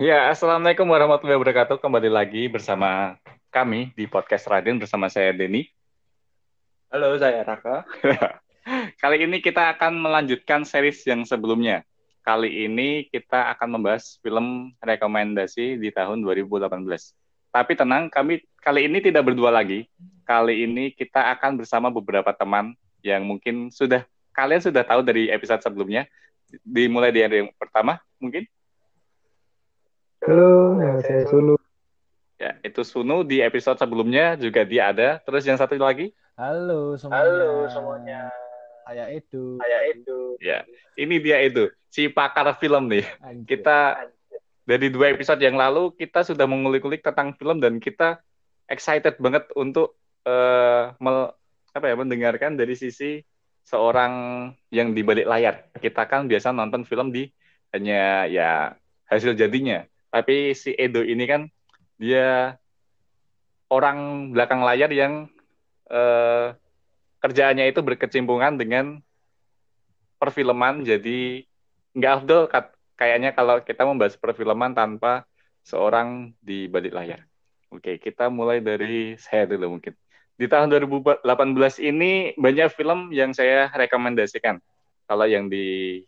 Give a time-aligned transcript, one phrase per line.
[0.00, 1.76] Ya, Assalamualaikum warahmatullahi wabarakatuh.
[1.76, 3.20] Kembali lagi bersama
[3.52, 5.68] kami di podcast Raden bersama saya Denny.
[6.88, 7.84] Halo, saya Raka.
[9.04, 11.84] Kali ini kita akan melanjutkan series yang sebelumnya.
[12.24, 16.80] Kali ini kita akan membahas film rekomendasi di tahun 2018.
[17.52, 19.84] Tapi tenang, kami kali ini tidak berdua lagi.
[20.24, 22.72] Kali ini kita akan bersama beberapa teman
[23.04, 26.08] yang mungkin sudah kalian sudah tahu dari episode sebelumnya.
[26.64, 28.48] Dimulai dari yang pertama, mungkin
[30.20, 31.56] Halo, nama saya Sunu.
[32.36, 35.16] Ya, itu Sunu di episode sebelumnya juga dia ada.
[35.24, 36.12] Terus yang satu lagi?
[36.36, 37.24] Halo semuanya.
[37.24, 38.20] Halo semuanya.
[38.84, 39.56] Saya Edu.
[39.56, 40.36] Saya Edu.
[40.36, 40.68] Ya,
[41.00, 43.08] ini dia itu si pakar film nih.
[43.24, 43.48] Anjir.
[43.48, 43.96] Kita
[44.68, 48.20] dari dua episode yang lalu kita sudah mengulik-ulik tentang film dan kita
[48.68, 49.96] excited banget untuk
[50.28, 51.32] eh, mel-
[51.72, 53.24] apa ya mendengarkan dari sisi
[53.64, 54.12] seorang
[54.68, 55.64] yang di balik layar.
[55.80, 57.24] Kita kan biasa nonton film di
[57.72, 58.76] hanya ya
[59.08, 59.80] hasil jadinya.
[60.10, 61.46] Tapi si Edo ini kan
[61.96, 62.58] dia
[63.70, 65.30] orang belakang layar yang
[65.86, 66.54] eh,
[67.22, 68.98] kerjaannya itu berkecimpungan dengan
[70.18, 70.82] perfilman.
[70.82, 71.46] Jadi
[71.94, 72.42] nggak afdol
[72.98, 75.24] kayaknya kalau kita membahas perfilman tanpa
[75.62, 77.24] seorang di balik layar.
[77.70, 79.94] Oke, kita mulai dari saya dulu mungkin.
[80.34, 81.22] Di tahun 2018
[81.84, 84.58] ini banyak film yang saya rekomendasikan.
[85.06, 86.00] Kalau yang di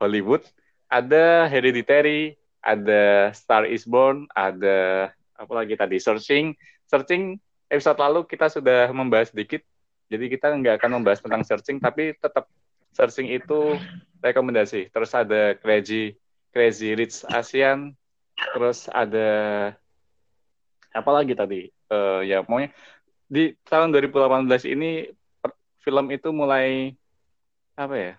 [0.00, 0.42] Hollywood
[0.88, 2.34] ada Hereditary,
[2.66, 6.58] ada Star is Born, ada apa lagi tadi Searching.
[6.90, 7.38] Searching
[7.70, 9.62] episode lalu kita sudah membahas sedikit.
[10.10, 12.50] Jadi kita nggak akan membahas tentang Searching, tapi tetap
[12.90, 13.78] Searching itu
[14.18, 14.90] rekomendasi.
[14.90, 16.18] Terus ada Crazy
[16.50, 17.94] Crazy Rich Asian,
[18.34, 19.30] terus ada
[20.90, 21.70] apa lagi tadi?
[21.70, 22.74] Eh, ya pokoknya
[23.30, 25.06] di tahun 2018 ini
[25.86, 26.98] film itu mulai
[27.78, 28.12] apa ya?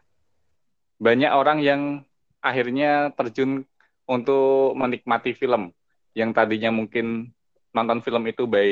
[1.03, 1.81] Banyak orang yang
[2.39, 3.67] akhirnya terjun
[4.07, 5.69] untuk menikmati film
[6.15, 7.29] yang tadinya mungkin
[7.75, 8.69] nonton film itu by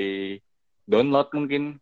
[0.87, 1.77] download mungkin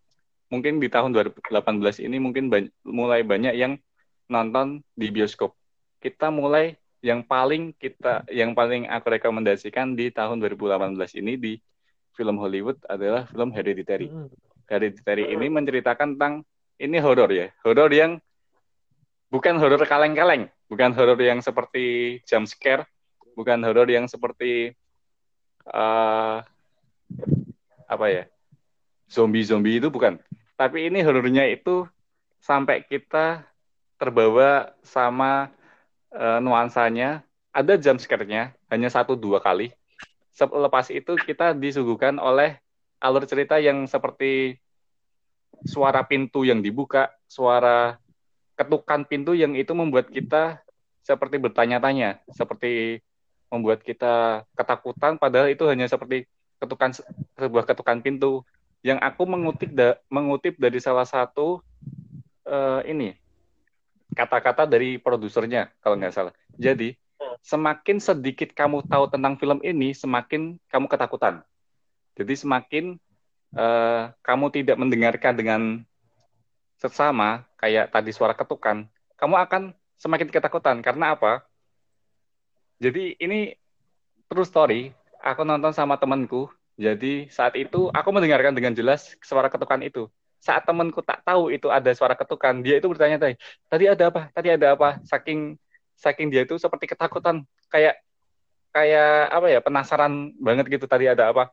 [0.52, 3.80] mungkin di tahun 2018 ini mungkin bany- mulai banyak yang
[4.28, 5.56] nonton di bioskop.
[6.02, 11.52] Kita mulai yang paling kita yang paling aku rekomendasikan di tahun 2018 ini di
[12.16, 14.08] film Hollywood adalah film Hereditary.
[14.08, 14.30] Mm-mm.
[14.64, 16.34] Hereditary ini menceritakan tentang
[16.80, 18.16] ini horor ya, horor yang
[19.28, 22.88] bukan horor kaleng-kaleng, bukan horor yang seperti jump scare,
[23.34, 24.72] bukan horor yang seperti
[25.68, 26.36] eh,
[27.84, 28.24] apa ya
[29.10, 30.18] zombie-zombie itu bukan.
[30.54, 31.86] Tapi ini horornya itu
[32.40, 33.44] sampai kita
[33.98, 35.50] terbawa sama
[36.14, 37.22] eh, nuansanya.
[37.54, 39.70] Ada jump scare-nya hanya satu dua kali.
[40.34, 42.58] Selepas itu kita disuguhkan oleh
[42.98, 44.58] alur cerita yang seperti
[45.62, 48.02] suara pintu yang dibuka, suara
[48.58, 50.58] ketukan pintu yang itu membuat kita
[51.06, 52.98] seperti bertanya-tanya, seperti
[53.52, 56.26] membuat kita ketakutan padahal itu hanya seperti
[56.58, 56.96] ketukan
[57.36, 58.42] sebuah ketukan pintu
[58.84, 61.64] yang aku mengutip da- mengutip dari salah satu
[62.44, 63.16] eh, ini
[64.14, 66.34] kata-kata dari produsernya kalau nggak salah.
[66.54, 66.94] Jadi
[67.42, 71.42] semakin sedikit kamu tahu tentang film ini, semakin kamu ketakutan.
[72.14, 72.84] Jadi semakin
[73.56, 75.60] eh, kamu tidak mendengarkan dengan
[76.78, 79.62] sesama kayak tadi suara ketukan, kamu akan
[79.96, 81.42] semakin ketakutan karena apa?
[82.84, 83.56] Jadi ini
[84.28, 84.92] true story.
[85.24, 86.52] Aku nonton sama temanku.
[86.76, 90.04] Jadi saat itu aku mendengarkan dengan jelas suara ketukan itu.
[90.44, 93.40] Saat temanku tak tahu itu ada suara ketukan, dia itu bertanya tadi,
[93.72, 94.28] tadi ada apa?
[94.36, 95.00] Tadi ada apa?
[95.08, 95.56] Saking
[95.96, 97.96] saking dia itu seperti ketakutan, kayak
[98.68, 101.48] kayak apa ya penasaran banget gitu tadi ada apa.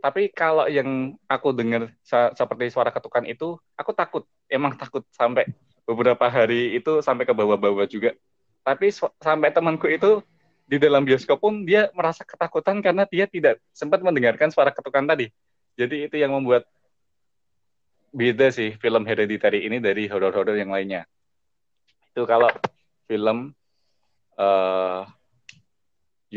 [0.00, 1.92] Tapi kalau yang aku dengar
[2.32, 5.44] seperti suara ketukan itu, aku takut, emang takut sampai
[5.84, 8.16] beberapa hari itu sampai ke bawah-bawah juga.
[8.64, 8.88] Tapi
[9.20, 10.24] sampai temanku itu
[10.66, 15.30] di dalam bioskop pun dia merasa ketakutan karena dia tidak sempat mendengarkan suara ketukan tadi.
[15.78, 16.66] Jadi itu yang membuat
[18.10, 21.06] beda sih film Hereditary ini dari horor-horor yang lainnya.
[22.10, 22.50] Itu kalau
[23.06, 23.54] film
[24.34, 25.02] eh,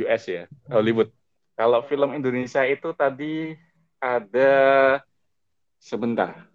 [0.06, 1.10] US ya, Hollywood.
[1.58, 3.58] Kalau film Indonesia itu tadi
[4.00, 4.52] ada
[5.82, 6.49] sebentar.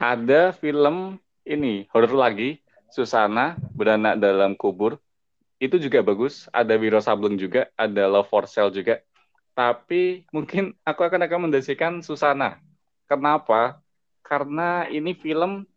[0.00, 2.56] Ada film ini horor lagi,
[2.88, 4.96] Susana beranak dalam kubur.
[5.60, 6.48] Itu juga bagus.
[6.56, 9.04] Ada Wiro Sableng juga, ada Love for Sale juga.
[9.52, 12.56] Tapi mungkin aku akan rekomendasikan Susana.
[13.04, 13.84] Kenapa?
[14.24, 15.68] Karena ini film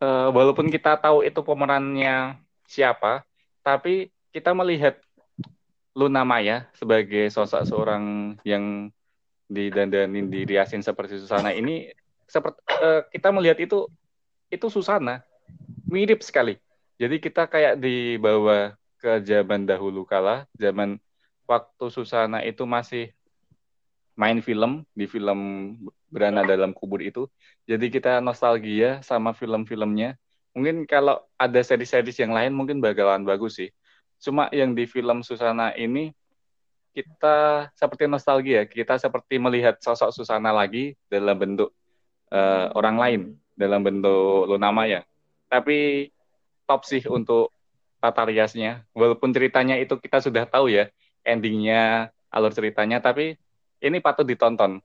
[0.00, 3.28] eh, walaupun kita tahu itu pemerannya siapa,
[3.60, 4.96] tapi kita melihat
[5.92, 8.88] Luna Maya sebagai sosok seorang yang
[9.52, 11.92] didandanin diriasin seperti Susana ini
[12.26, 13.86] seperti uh, kita melihat itu
[14.50, 15.22] itu Susana
[15.86, 16.58] mirip sekali.
[16.98, 20.98] Jadi kita kayak dibawa ke zaman dahulu kala, zaman
[21.46, 23.12] waktu Susana itu masih
[24.16, 25.40] main film di film
[26.06, 27.28] Berana dalam kubur itu.
[27.66, 30.16] Jadi kita nostalgia sama film-filmnya.
[30.56, 33.70] Mungkin kalau ada seri-seri yang lain mungkin bakalan bagus sih.
[34.16, 36.16] Cuma yang di film Susana ini
[36.96, 41.76] kita seperti nostalgia, kita seperti melihat sosok Susana lagi dalam bentuk
[42.32, 43.20] uh, orang lain,
[43.56, 45.00] dalam bentuk Luna Maya.
[45.46, 46.10] Tapi
[46.66, 47.50] top sih untuk
[48.02, 48.84] tata riasnya.
[48.92, 50.90] Walaupun ceritanya itu kita sudah tahu ya,
[51.22, 53.38] endingnya, alur ceritanya, tapi
[53.82, 54.82] ini patut ditonton.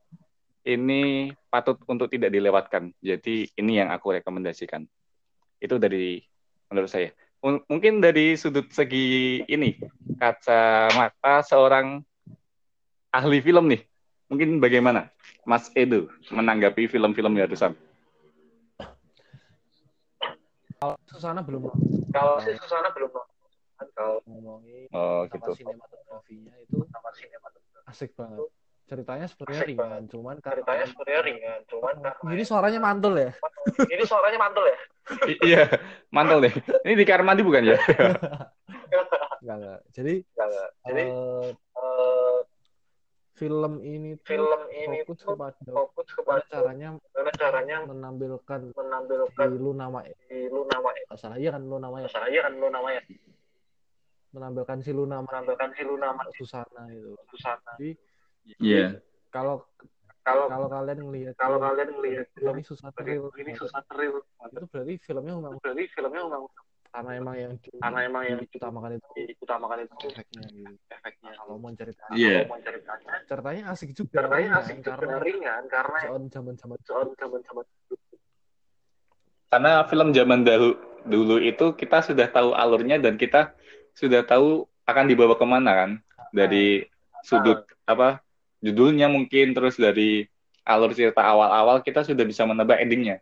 [0.62, 2.94] Ini patut untuk tidak dilewatkan.
[3.02, 4.86] Jadi ini yang aku rekomendasikan.
[5.58, 6.22] Itu dari
[6.70, 7.10] menurut saya
[7.42, 9.74] mungkin dari sudut segi ini
[10.14, 11.98] kacamata seorang
[13.10, 13.82] ahli film nih
[14.32, 15.12] mungkin bagaimana
[15.44, 17.76] Mas Edo menanggapi film-film Garusan?
[20.80, 21.68] Kalau Susana belum
[22.16, 23.12] kalau sih Susana belum
[23.92, 25.52] kalau ngomongin oh, gitu.
[25.52, 26.80] sinematografinya itu
[27.84, 28.48] asik banget
[28.92, 33.32] ceritanya sebenarnya ringan, cuman ceritanya sebenarnya ringan, cuman karena ini suaranya mantul ya.
[33.94, 34.78] ini suaranya mantul ya.
[35.48, 35.62] iya,
[36.12, 36.52] mantul deh.
[36.84, 37.80] Ini di kamar mandi bukan ya?
[39.40, 39.80] enggak, enggak.
[39.96, 41.48] Jadi, enggak, Jadi uh,
[41.80, 42.31] uh,
[43.42, 46.88] film ini tuh film ini fokus tuh kepada fokus kepada caranya
[47.34, 51.34] caranya menampilkan menampilkan di lu nama di lu nama salah.
[51.34, 53.02] Iya kan lu namanya salah iya kan lu namanya
[54.32, 56.08] menampilkan si Luna menampilkan si Luna
[56.38, 57.12] Susana itu.
[57.28, 57.76] Susana.
[57.76, 57.98] Jadi
[58.42, 58.56] Iya.
[58.58, 58.90] Yeah.
[59.30, 59.64] Kalau
[60.22, 64.66] kalau kalau kalian ngelihat kalau kalian ngelihat film ini susah real ini susah real itu
[64.70, 66.42] berarti filmnya memang berarti filmnya memang
[66.92, 69.08] karena emang yang karena emang yang utamakan itu
[69.40, 70.72] utamakan itu efeknya gitu.
[70.92, 71.30] efeknya.
[71.40, 72.44] Kalau mau cerita yeah.
[72.44, 76.78] mau ceritanya ceritanya asik juga ceritanya ringan, asik karena juga ringan karena soal zaman zaman
[76.84, 77.64] soal zaman zaman
[79.52, 80.74] karena film zaman dahulu
[81.04, 83.52] dulu itu kita sudah tahu alurnya dan kita
[83.96, 85.90] sudah tahu akan dibawa ke mana kan.
[86.32, 86.84] Dari
[87.24, 88.24] sudut apa
[88.64, 90.24] judulnya mungkin terus dari
[90.64, 93.20] alur cerita awal-awal kita sudah bisa menebak endingnya.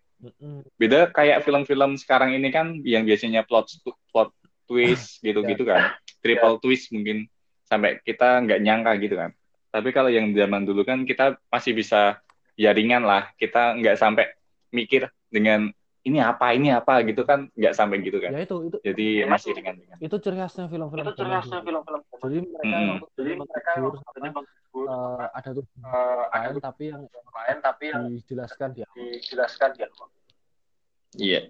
[0.77, 3.81] Beda kayak film-film sekarang ini kan yang biasanya plot
[4.13, 4.31] plot
[4.69, 7.25] twist gitu-gitu kan, triple twist mungkin
[7.65, 9.31] sampai kita nggak nyangka gitu kan.
[9.71, 12.21] Tapi kalau yang zaman dulu kan kita masih bisa
[12.59, 14.29] ya ringan lah, kita nggak sampai
[14.75, 18.33] mikir dengan ini apa ini apa gitu kan nggak sampai gitu kan.
[18.33, 18.77] Ya itu itu.
[18.81, 19.99] Jadi ya, masih ringan-ringan.
[20.01, 21.05] Itu ciri khasnya film-film.
[21.05, 22.01] Itu ciri khasnya film-film.
[22.09, 22.99] Jadi mereka hmm.
[23.17, 23.71] jadi mereka
[24.75, 29.89] uh, ada tuh uh, lain tapi yang lain tapi yang dijelaskan dia dijelaskan dia
[31.19, 31.41] iya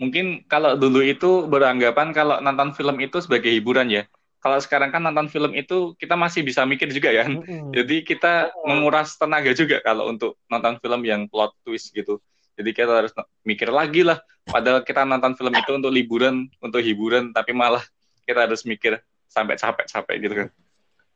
[0.00, 4.02] mungkin kalau dulu itu beranggapan kalau nonton film itu sebagai hiburan ya
[4.40, 7.74] kalau sekarang kan nonton film itu kita masih bisa mikir juga ya mm-hmm.
[7.74, 8.32] jadi kita
[8.64, 12.22] menguras tenaga juga kalau untuk nonton film yang plot twist gitu
[12.60, 14.20] jadi kita harus mikir lagi lah.
[14.44, 17.80] Padahal kita nonton film itu untuk liburan untuk hiburan tapi malah
[18.28, 19.00] kita harus mikir
[19.32, 20.48] sampai capek-capek gitu kan.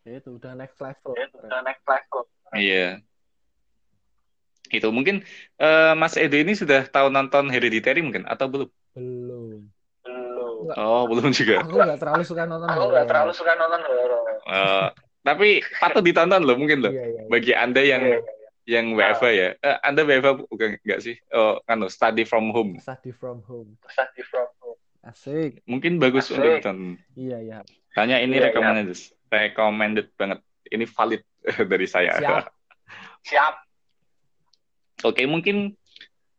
[0.08, 1.12] Itu udah next level.
[1.12, 2.24] Itu udah next level.
[2.56, 3.04] Iya.
[4.72, 5.20] Itu mungkin
[5.60, 8.68] uh, Mas Edo ini sudah tahu nonton Hereditary mungkin atau belum?
[8.96, 9.68] Belum.
[10.00, 10.72] Belum.
[10.80, 11.60] Oh belum juga.
[11.60, 14.88] Aku nggak terlalu suka nonton aku nggak terlalu suka nonton horor uh,
[15.24, 16.92] tapi patut ditonton loh mungkin loh.
[16.92, 17.28] Iya, iya, iya.
[17.28, 18.43] bagi anda yang iya, iya.
[18.64, 19.48] Yang WFA ya?
[19.60, 21.16] Uh, anda WFA bukan enggak sih?
[21.32, 22.80] Oh kan study from home.
[22.80, 23.76] Study from home.
[23.92, 24.80] Study from home.
[25.04, 25.60] Asik.
[25.68, 26.40] Mungkin bagus Asik.
[26.40, 27.58] untuk ditonton iya iya.
[27.94, 28.46] Hanya ini Iya, iya.
[28.50, 28.90] recommended
[29.28, 30.40] recommended banget.
[30.72, 31.22] Ini valid
[31.72, 32.16] dari saya.
[32.18, 32.44] Siap.
[33.24, 33.54] siap.
[35.04, 35.76] Oke mungkin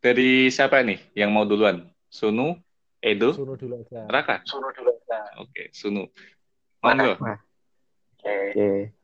[0.01, 1.85] dari siapa nih yang mau duluan?
[2.09, 2.57] Sunu
[3.05, 4.09] Edo suruh dulu aja.
[4.09, 4.41] Raka?
[4.49, 6.09] Suruh dulu nah, oke Sunu.
[6.81, 7.21] Monggo.
[7.21, 7.37] Oke.
[8.25, 8.94] Oke.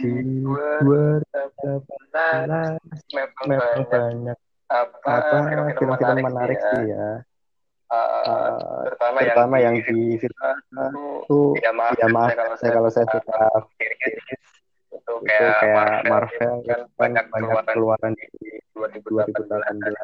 [0.00, 0.10] Di
[0.42, 2.78] dua benar
[3.10, 4.38] memang banyak
[4.70, 5.14] apa
[5.50, 6.94] film-film menarik, sih ya.
[6.94, 7.12] ya.
[7.90, 10.54] Eh, terutama, terutama yang di di film
[11.26, 13.50] itu ya maaf, ya maaf kalau saya kalau saya suka.
[14.90, 20.02] Itu kayak, kayak Marvel kan banyak banyak keluaran di di 2018 2018 ya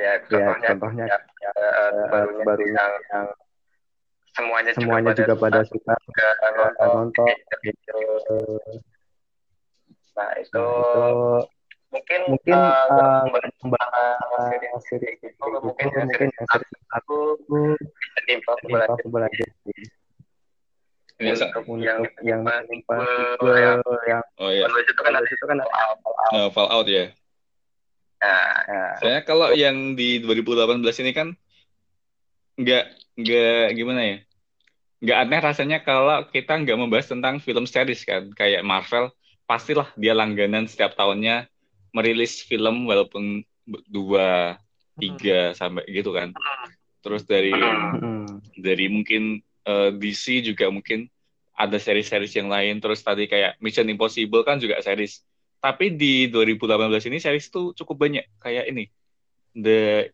[0.00, 2.04] ya contohnya, contohnya ya, ya,
[2.48, 3.26] barunya, yang, yang
[4.36, 7.26] semuanya, semuanya juga pada suka suka eh, nonton, nonton.
[7.64, 7.98] Gitu.
[8.30, 8.76] Eh,
[10.16, 11.04] nah itu, nah, itu
[11.90, 14.12] mungkin mungkin eh, eh, membahas membahas
[14.50, 15.46] seri seri itu.
[15.64, 17.16] mungkin yang seri yang aku aku
[17.50, 19.82] menimpa menimpa aku belajar sih.
[21.20, 22.96] Ini sa- untuk untuk yang yang menimpa
[23.60, 25.56] yang yang oh ya penulis itu kan itu kan
[26.30, 26.86] Eh, Fallout.
[26.86, 27.10] Ya.
[28.22, 31.34] Nah nah, saya kalau yang di 2018 ini kan
[32.60, 32.84] nggak
[33.16, 34.16] nggak gimana ya?
[35.00, 38.28] Nggak aneh rasanya kalau kita nggak membahas tentang film series kan.
[38.36, 39.08] Kayak Marvel
[39.48, 41.48] pastilah dia langganan setiap tahunnya
[41.90, 43.42] merilis film walaupun
[43.88, 44.60] dua
[45.00, 46.36] tiga sampai gitu kan.
[47.00, 48.44] Terus dari Mm.
[48.60, 49.22] dari mungkin
[49.64, 51.08] eh, DC juga mungkin
[51.56, 52.80] ada seri-series yang lain.
[52.80, 55.24] Terus tadi kayak Mission Impossible kan juga series.
[55.60, 58.24] Tapi di 2018 ini series tuh cukup banyak.
[58.40, 58.84] Kayak ini
[59.56, 60.08] The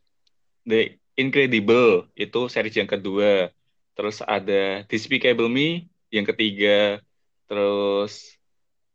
[0.67, 3.49] The Incredible itu series yang kedua.
[3.97, 7.01] Terus ada Despicable Me yang ketiga.
[7.49, 8.37] Terus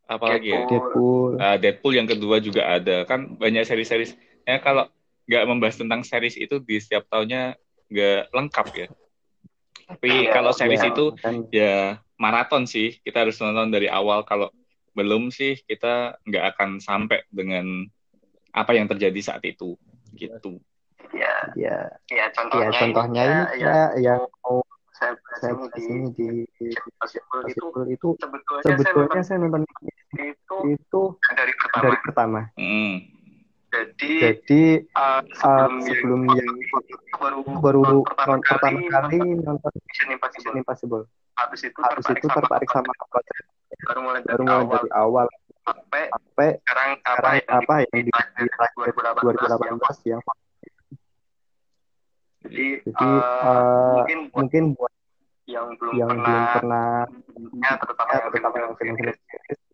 [0.06, 0.70] apa lagi ya?
[0.70, 1.42] Deadpool.
[1.42, 3.10] Uh, Deadpool yang kedua juga ada.
[3.10, 4.14] Kan banyak seri-seri
[4.46, 4.86] ya kalau
[5.26, 7.58] nggak membahas tentang series itu di setiap tahunnya
[7.90, 8.88] nggak lengkap ya.
[9.92, 11.76] Tapi Iya, kalau series Ya, itu kan ya
[12.22, 13.02] maraton sih.
[13.02, 14.22] Kita harus nonton dari awal.
[14.30, 14.54] Kalau
[14.94, 17.90] belum sih kita nggak akan sampai dengan
[18.54, 19.74] apa yang terjadi saat itu.
[20.14, 20.62] Gitu
[21.16, 21.76] ya ya
[22.10, 24.64] ya contohnya, ya contohnya ini, ini ya, ya yang mau
[24.96, 26.28] saya bahas saya ini di
[26.62, 29.62] di Impossible itu itu sebetulnya, sebetulnya saya nonton
[30.14, 31.02] itu itu
[31.34, 32.96] dari pertama dari pertama Mm.
[33.72, 34.64] jadi jadi
[35.00, 40.56] uh, uh, sebelum, sebelum yang yang baru baru pertama, non- pertama kali nonton nonton Mission
[40.60, 41.04] Impossible
[41.40, 43.46] habis itu habis itu tertarik sama project
[43.88, 45.28] baru mulai dari baru mulai dari awal
[45.62, 50.22] sampai sampai sekarang apa sekarang yang apa yang di, di di terakhir 2018 yang
[52.42, 54.94] jadi, jadi uh, uh, mungkin buat mungkin buat
[55.50, 56.90] yang belum yang belum pernah pernah
[57.60, 59.20] ya, terutama ya, yang terutama film yang film-film series,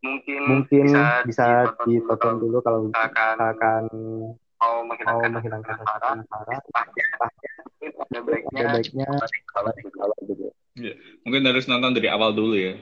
[0.02, 0.86] mungkin mungkin
[1.28, 3.82] bisa ditonton ditonton dulu dulu kalau akan akan
[4.58, 6.58] mau mau menghilangkan rasa penasaran
[7.98, 9.08] ada baiknya ada baiknya
[10.26, 10.50] dulu
[11.26, 12.74] mungkin harus nonton dari awal dulu ya.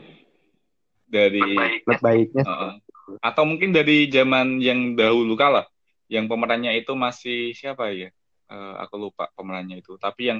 [1.05, 2.73] Dari baiknya baiknya Heeh.
[3.21, 5.69] atau mungkin dari zaman yang dahulu kala
[6.09, 8.09] yang pemerannya itu masih siapa ya
[8.45, 9.97] Eh, aku lupa pemerannya itu.
[9.97, 10.39] Tapi yang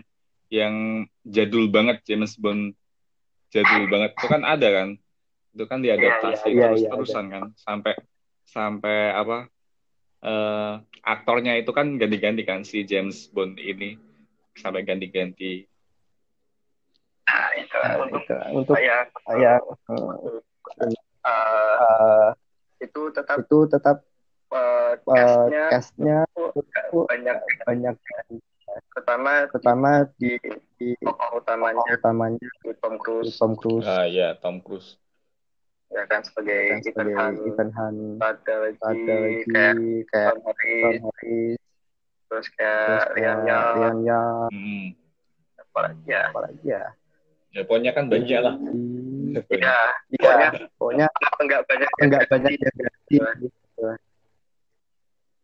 [0.53, 0.75] yang
[1.25, 2.77] jadul banget James Bond
[3.49, 4.13] jadul banget.
[4.13, 4.89] Itu kan ada kan?
[5.55, 7.43] Itu kan diadaptasi Iya, iya, terus iya, terusan kan?
[7.57, 7.93] sampai
[8.45, 9.49] sampai apa
[10.25, 10.73] eh
[11.05, 13.97] aktornya itu kan ganti-ganti kan si James Bond ini.
[14.55, 15.65] Sampai ganti-ganti.
[17.25, 17.75] Nah, itu.
[17.81, 18.33] Nah, untuk itu.
[18.53, 19.53] Untuk saya saya
[19.89, 20.39] uh,
[21.25, 22.29] uh,
[22.77, 23.97] itu tetap itu tetap
[24.53, 26.23] uh, uh, castnya
[27.03, 27.37] castnya banyak.
[27.67, 27.95] banyak
[28.91, 30.35] pertama pertama di
[30.75, 31.85] di tokoh utamanya.
[31.91, 32.39] utamanya.
[32.63, 33.35] Di Tom Cruise.
[33.35, 33.87] Tom Cruise.
[33.87, 34.95] Ah ya Tom Cruise.
[35.93, 37.37] Ya kan sebagai kan Ethan sebagai Hunt.
[37.45, 37.99] Ethan Hunt.
[38.19, 39.75] Ada lagi ada lagi kayak
[40.11, 41.59] kayak Tom Harris
[42.25, 44.85] terus kayak Rian Yang Rian Yang Mm.
[45.61, 46.23] apa lagi ya?
[46.33, 46.83] Apa lagi ya?
[47.55, 48.55] Ya pokoknya kan banyak lah.
[48.59, 49.15] Di-
[49.55, 49.79] ya
[50.15, 51.07] Iya, pokoknya
[51.39, 53.15] enggak banyak enggak banyak yang ganti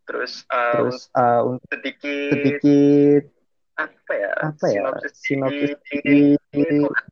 [0.08, 3.24] terus uh, terus uh, untuk sedikit sedikit
[3.82, 4.32] apa ya?
[4.46, 4.82] apa ya?
[5.10, 6.68] Sinopsis di di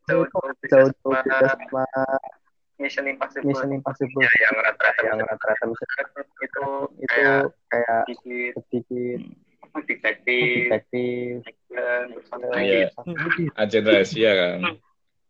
[0.06, 1.86] jauh jauh jauh beda sama
[2.80, 6.66] Mission Impossible Mission Impossible ya, yang rata-rata yang rata-rata Mission Impossible itu
[7.02, 7.42] itu kayak
[7.72, 9.20] kayak sedikit sedikit
[9.86, 10.70] detektif.
[10.70, 11.34] Detektif.
[12.58, 12.88] Iya.
[13.56, 14.60] agen rahasia kan?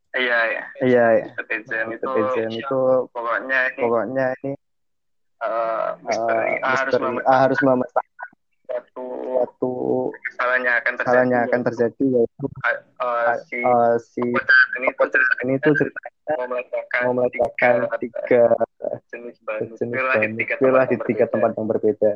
[0.09, 1.27] Iya ya iya iya.
[1.37, 2.09] Citizen itu
[2.49, 2.81] itu
[3.13, 3.81] pokoknya ini.
[3.81, 4.51] pokoknya ini
[6.03, 6.53] misteri.
[6.59, 8.27] Uh, A harus memecahkan A harus memecahkan
[8.69, 9.05] suatu
[9.39, 9.71] suatu
[10.29, 11.05] kesalahannya akan terjadi.
[11.09, 12.45] kesalahan yang akan terjadi yaitu
[12.99, 14.21] Eh, si uh, si
[14.77, 14.87] ini
[15.47, 18.51] ini tuh ceritanya mau meletakkan mau meletakkan tiga
[19.09, 21.51] jenis bahan jenis Nuklir lah di bahan tiga nuklir lah di tempat tiga yang tempat
[21.55, 22.09] yang berbeda.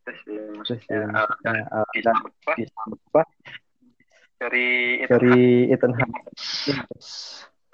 [0.00, 0.20] Terus
[0.64, 3.22] terus ya, uh, di- apa?
[4.40, 4.68] dari
[5.04, 6.14] dari Ethan Hunt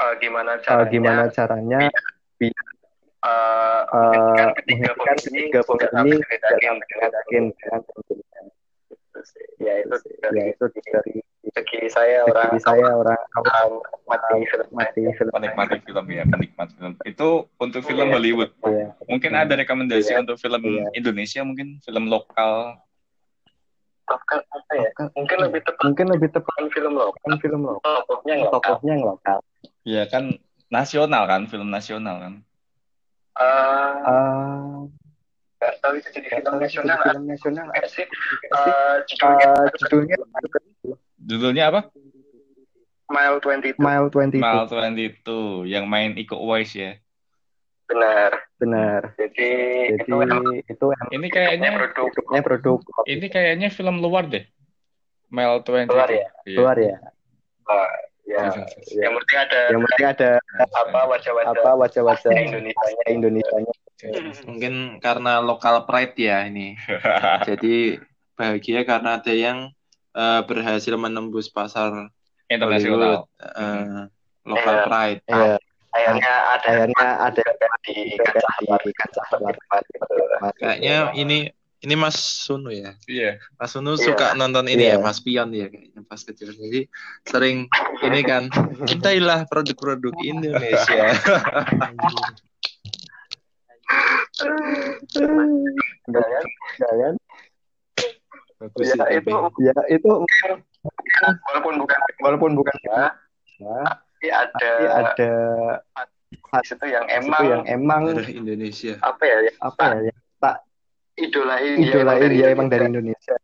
[0.02, 1.78] eh, gimana uh, caranya gimana caranya?
[1.87, 2.50] eh,
[3.25, 5.42] uh, menghentikan ketiga menghentikan ini
[6.20, 8.44] ketiga tidak ini pembunuhan.
[9.56, 11.14] ya itu dari ya itu dari
[11.56, 13.73] segi saya orang segi saya orang awam awam
[14.04, 16.92] mati film mati film penikmati film ya penikmat film.
[17.08, 18.14] Itu untuk film Iya.
[18.14, 20.20] Hollywood ya mungkin ada rekomendasi Iya.
[20.20, 20.85] untuk film Iya.
[20.92, 22.76] Indonesia mungkin film lokal?
[24.06, 24.90] Bahkan apa ya?
[25.18, 27.18] Mungkin lebih tepat mungkin lebih tepat film lokal.
[27.26, 27.94] kan film lokal.
[28.06, 28.61] Tokohnya yang lokal.
[28.62, 29.38] Tokohnya yang lokal.
[29.82, 30.25] Ya kan
[30.70, 32.35] nasional kan film nasional kan
[33.37, 34.88] Eh, uh,
[35.57, 37.66] nggak tahu itu jadi film nasional film nasional.
[37.69, 40.16] Nggak sih Eh, judulnya uh, judulnya
[41.21, 41.81] judulnya apa?
[43.07, 46.99] Mile 22 Mile 22 Mal 22 yang main Iko Uwais ya.
[47.87, 48.35] Benar.
[48.59, 49.14] Benar.
[49.14, 49.50] Jadi,
[49.95, 50.16] jadi itu
[50.66, 52.09] itu yang ini kayaknya produk.
[52.11, 52.78] Produknya produk.
[53.07, 54.43] Ini kayaknya film luar deh.
[55.31, 56.26] Mel 22 Luar ya?
[56.47, 56.59] Iya.
[56.59, 56.97] luar ya?
[57.66, 57.90] Eh,
[58.26, 59.06] ya ya.
[59.06, 60.30] yang penting ada yang penting ada
[60.75, 63.56] apa wajah-wajah apa wajah-wajah Indonesia Indonesia
[64.45, 66.76] Mungkin karena lokal pride ya ini.
[67.49, 67.97] Jadi
[68.37, 69.73] bahagia karena ada yang
[70.12, 72.12] eh, berhasil menembus pasar
[72.52, 74.12] internasional eh,
[74.45, 74.85] lokal Iya.
[74.85, 75.21] pride.
[75.26, 75.56] ya
[75.97, 77.45] akhirnya ada akhirnya ada
[77.88, 81.38] di luar di luar Kayaknya ini
[81.85, 82.97] ini Mas Sunu ya.
[83.04, 83.37] Iya.
[83.61, 84.04] Mas Sunu Iya.
[84.09, 84.97] suka nonton ini Iya.
[84.97, 86.56] ya, Mas Pion ya kayaknya pas kecil.
[86.56, 86.88] Jadi
[87.28, 87.68] sering
[88.00, 88.49] ini kan,
[88.88, 91.12] cintailah produk-produk Indonesia.
[96.76, 97.14] kan
[98.56, 99.30] Bagus ya itu
[99.61, 100.11] ya itu
[101.52, 103.12] walaupun bukan walaupun bukan ya,
[103.61, 103.76] ya,
[104.09, 105.28] tapi ada tapi
[105.92, 108.97] ada di situ yang itu emang yang emang Indonesia.
[109.04, 110.25] apa ya yang apa ya yang tak
[111.16, 113.37] idolain dia idolain emang dia emang dari Indonesia.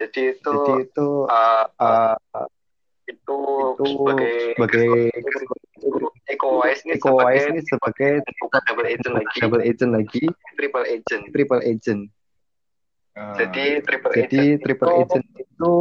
[0.00, 2.16] Jadi itu jadi itu uh, uh,
[3.04, 3.38] itu,
[3.76, 4.88] itu sebagai sebagai
[6.30, 9.36] Eko Wise ini Eko Wise sebagai ini sebagai bukan double agent lagi.
[9.42, 10.22] double agent lagi.
[10.56, 11.22] Triple agent.
[11.34, 12.02] Triple agent.
[13.18, 13.34] Ah.
[13.34, 15.72] jadi triple jadi agent triple itu, agent itu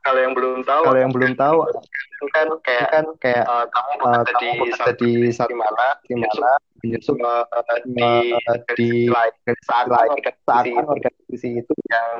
[0.00, 3.90] kalau yang belum tahu kalau yang belum tahu itu kan kayak kan kayak uh, kamu
[3.90, 6.50] uh, bekerja di satu di di satu mana di mana
[6.82, 7.44] menyusup uh,
[7.86, 9.32] di uh, di lain
[9.64, 12.10] saat lain organisasi saat itu organisasi itu yang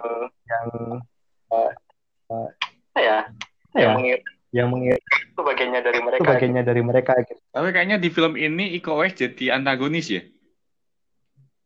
[0.46, 0.66] yang
[1.50, 3.18] apa ya
[3.76, 3.92] ya
[4.50, 7.38] yang mengir itu bagiannya dari itu mereka bagiannya dari mereka gitu.
[7.54, 10.22] Tapi kayaknya di film ini Iko Uwais jadi antagonis ya.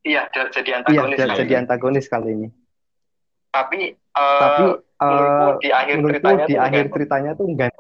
[0.05, 1.37] iya jadi- iya antagonis jadi, lah.
[1.41, 2.49] jadi antagonis kali ini
[3.55, 4.63] tapi uh, tapi
[4.99, 7.71] menurutku eh, di akhir menurutku ceritanya di tuh akhir ceritanya tuh enggak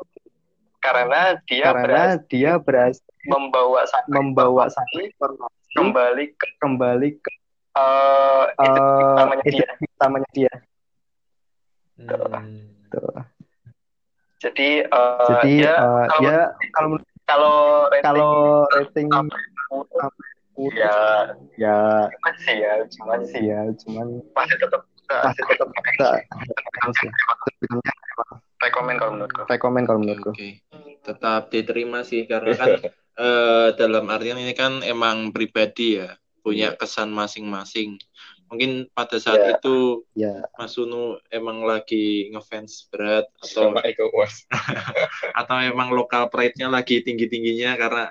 [0.85, 7.33] karena dia karena berhasil dia berhasil membawa satu membawa satu informasi kembali ke kembali ke
[7.73, 10.55] uh, agent eh, utamanya dia agent utamanya dia
[11.95, 12.75] Hmm.
[12.91, 13.23] Tuh.
[14.43, 16.38] jadi uh, jadi dia eh, kalau dia
[16.75, 16.91] kalau
[18.03, 18.37] kalau
[18.75, 19.31] rating kalau
[19.87, 20.03] rating
[20.75, 21.79] ya ya
[22.11, 26.08] cuman sih ya cuman sih ya cuman masih tetap masih tetap kita
[28.62, 30.49] rekomend kalau menurutku rekomend kalau menurutku oke.
[31.04, 32.70] Tetap diterima sih karena kan
[33.25, 38.00] eh, dalam artian ini kan emang pribadi ya, punya kesan masing-masing.
[38.49, 39.57] Mungkin pada saat Ya.
[39.57, 43.72] itu ya Mas Sunu emang lagi ngefans berat atau
[45.40, 48.05] atau emang lokal pride-nya lagi tinggi-tingginya karena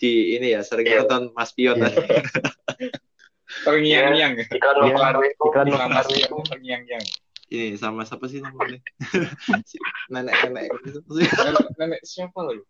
[0.00, 1.04] di ini ya sering Iya.
[1.04, 1.90] nonton Mas Pion Iya.
[3.50, 3.66] tadi.
[3.66, 4.32] Terngiang-ngiang.
[4.46, 4.82] iklan Iya.
[4.86, 7.04] mempengaruhi itu Iklan Sama mempengaruhi terngiang-ngiang.
[7.50, 8.78] Ini sama siapa sih namanya?
[10.14, 10.98] Nenek-nenek gitu.
[11.10, 12.62] Nenek, nenek siapa lagi?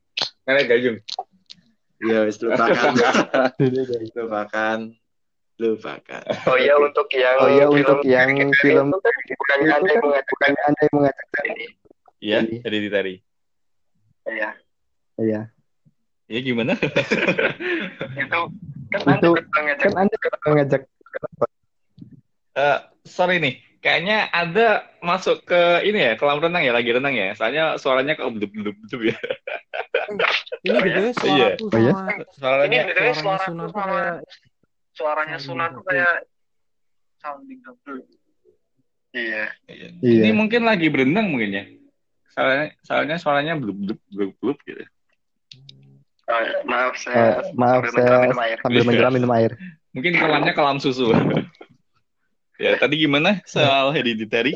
[0.49, 0.99] Nenek Gayung.
[2.01, 2.97] Ya, wis lupakan.
[4.17, 4.79] lupakan.
[5.61, 6.25] Lupakan.
[6.49, 8.33] oh iya untuk yang oh iya film untuk yang
[8.65, 11.67] film kan bukannya itu ada yang kan mengajak bukannya anda yang mengajak ini
[12.21, 12.57] Iya, Jadi.
[12.65, 13.15] hereditary.
[16.31, 16.73] Ya gimana?
[16.79, 18.41] itu
[18.91, 20.17] kan Itu anda mengajak kan anda
[20.47, 20.83] mengajak
[22.51, 27.31] Eh, sorry nih, kayaknya ada masuk ke ini ya, kolam renang ya, lagi renang ya.
[27.39, 29.17] Soalnya suaranya kok blub-blub-blub ya.
[30.67, 31.15] Ini Oh, gitu ya Iya.
[31.15, 31.93] suaraku Oh, iya?
[31.95, 34.15] sama ini Suaranya btw suaranya suara Sunan tuh suara kayak
[34.91, 36.15] suaranya Sounding Sunan tuh kayak
[37.23, 37.99] sounding double
[39.15, 39.89] iya Iya.
[40.03, 40.23] Iya.
[40.27, 41.65] Ini mungkin lagi berenang mungkin ya.
[42.35, 44.83] Soalnya, soalnya suaranya blub-blub-blub gitu.
[46.31, 48.57] Oh, maaf Eh, saya maaf sambil saya minum air.
[48.63, 49.53] sambil menyelam minum air
[49.91, 51.11] Mungkin kolamnya kolam susu.
[52.63, 54.55] ya, tadi gimana soal hereditary?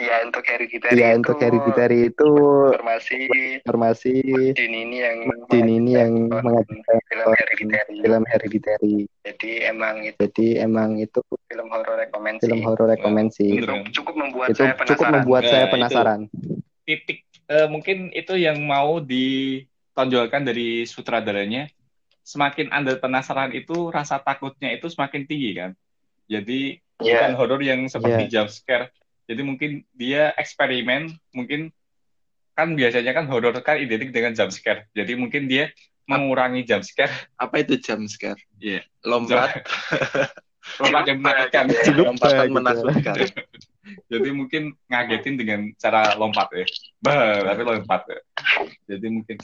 [0.00, 2.30] Iya untuk hereditary ya itu untuk hereditary itu
[2.72, 3.18] informasi
[3.60, 4.14] informasi
[4.56, 5.18] Din ini yang
[5.52, 11.20] Din ini yang mengajarkan film hereditary film hereditary jadi emang itu jadi emang itu
[11.52, 13.84] film horor rekomendasi film horor rekomensi Bener.
[13.84, 15.72] itu cukup membuat itu saya cukup penasaran membuat Nah, saya itu.
[15.76, 16.20] penasaran
[16.88, 17.18] Titik
[17.52, 19.04] eh, mungkin itu yang mau
[19.90, 21.66] ditonjolkan dari sutradaranya.
[22.22, 25.70] Semakin Anda penasaran itu rasa takutnya itu semakin tinggi kan.
[26.30, 27.26] Jadi Iya.
[27.26, 28.92] bukan horor yang seperti jump scare.
[29.26, 31.72] Jadi mungkin dia eksperimen, mungkin
[32.52, 34.86] kan biasanya kan horor kan identik dengan jump scare.
[34.92, 35.72] Jadi mungkin dia
[36.04, 38.38] mengurangi jump scare, Apa itu jump scare?
[38.60, 38.84] Iya.
[39.06, 39.64] Lompat,
[40.82, 41.64] lompat yang menakutkan.
[41.88, 42.04] Jelup.
[42.14, 42.54] lompatan gitu.
[42.54, 43.16] menakutkan.
[44.12, 46.66] Jadi mungkin ngagetin dengan cara lompat ya.
[47.00, 48.20] Bah, tapi lompat ya.
[48.96, 49.36] Jadi mungkin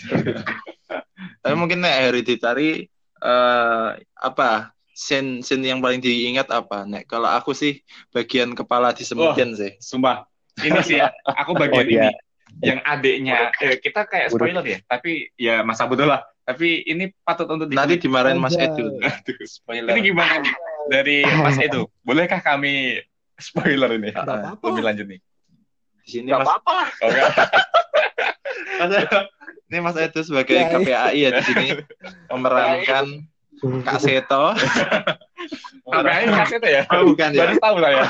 [1.43, 3.89] Tapi mungkin nek hereditary eh
[4.21, 4.77] apa?
[4.97, 6.89] Scene scene yang paling diingat apa?
[6.89, 7.81] Nek kalau aku sih
[8.13, 9.73] bagian kepala disemutin sih.
[9.77, 10.25] sumpah
[10.65, 12.09] ini sih ya, aku bagian Oh, iya.
[12.09, 12.17] ini
[12.65, 16.25] yang adiknya eh, kita kayak spoiler ya, tapi ya masa bodoh lah.
[16.47, 18.55] Tapi ini patut untuk di Nanti dimarahin Mas.
[18.57, 18.97] Edu.
[19.45, 19.93] Spoiler.
[19.93, 20.47] Ini gimana
[20.89, 21.91] dari Mas Edu?
[22.07, 23.03] Bolehkah kami
[23.39, 24.11] spoiler ini?
[24.13, 24.65] Nggak apa-apa.
[24.73, 25.21] Lebih lanjut nih.
[26.07, 26.89] Di sini Mas, apa-apa lah
[28.79, 28.87] Oh,
[29.69, 30.79] ini Mas Edu sebagai Ya, iya.
[30.79, 31.67] KPAI ya di sini
[32.31, 33.05] memerankan
[33.89, 34.53] Kak Seto.
[35.89, 36.83] KPI kaset ya?
[36.93, 37.41] Oh, bukan ya.
[37.49, 38.05] Baru tahu saya.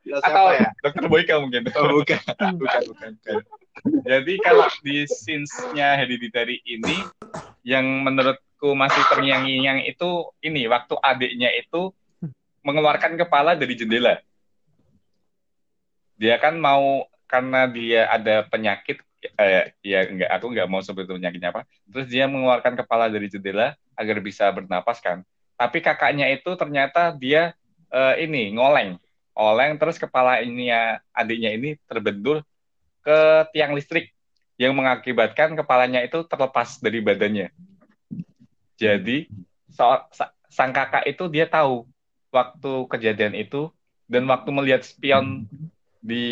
[0.00, 0.68] Siapa Atau ya?
[0.80, 1.62] Dokter Boyka mungkin.
[1.76, 2.16] Oh, bukan.
[2.56, 3.36] Bukan, bukan, bukan.
[4.08, 7.04] Jadi kalau di scenes-nya Hereditary ini
[7.62, 11.92] yang menurutku masih terngiang-ngiang itu ini waktu adiknya itu
[12.64, 14.18] mengeluarkan kepala dari jendela.
[16.18, 19.00] Dia kan mau karena dia ada penyakit
[19.38, 21.62] eh, ya enggak aku enggak mau sebut penyakitnya apa.
[21.86, 25.22] Terus dia mengeluarkan kepala dari jendela agar bisa bernapas kan.
[25.58, 27.54] Tapi kakaknya itu ternyata dia
[27.94, 28.98] eh, ini ngoleng.
[29.38, 32.42] Oleng terus kepala ini ya adiknya ini terbentur
[33.06, 34.10] ke tiang listrik
[34.58, 37.48] yang mengakibatkan kepalanya itu terlepas dari badannya.
[38.74, 39.30] Jadi
[39.70, 41.86] so- sa- sang kakak itu dia tahu
[42.34, 43.70] waktu kejadian itu
[44.10, 45.46] dan waktu melihat spion
[46.08, 46.26] di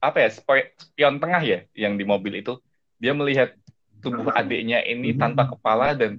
[0.00, 2.56] apa ya spion tengah ya yang di mobil itu.
[2.96, 3.52] Dia melihat
[4.00, 6.16] tubuh adiknya ini tanpa kepala dan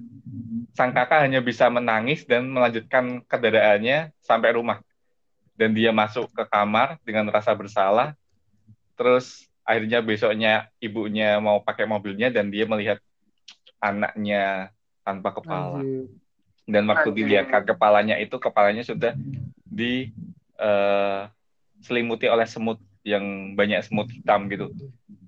[0.70, 4.78] sang kakak hanya bisa menangis dan melanjutkan kendaraannya sampai rumah.
[5.58, 8.16] Dan dia masuk ke kamar dengan rasa bersalah.
[8.96, 13.02] Terus akhirnya besoknya ibunya mau pakai mobilnya dan dia melihat
[13.82, 14.72] anaknya
[15.04, 15.84] tanpa kepala.
[16.70, 19.12] Dan waktu dilihatkan kepalanya itu kepalanya sudah
[19.66, 20.14] di
[20.56, 21.22] eh,
[21.80, 24.72] selimuti oleh semut yang banyak semut hitam gitu.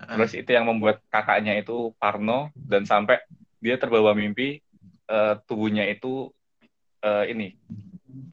[0.03, 3.23] Terus itu yang membuat kakaknya itu parno dan sampai
[3.63, 4.61] dia terbawa mimpi
[5.09, 6.29] eh, tubuhnya itu
[7.01, 7.57] eh, ini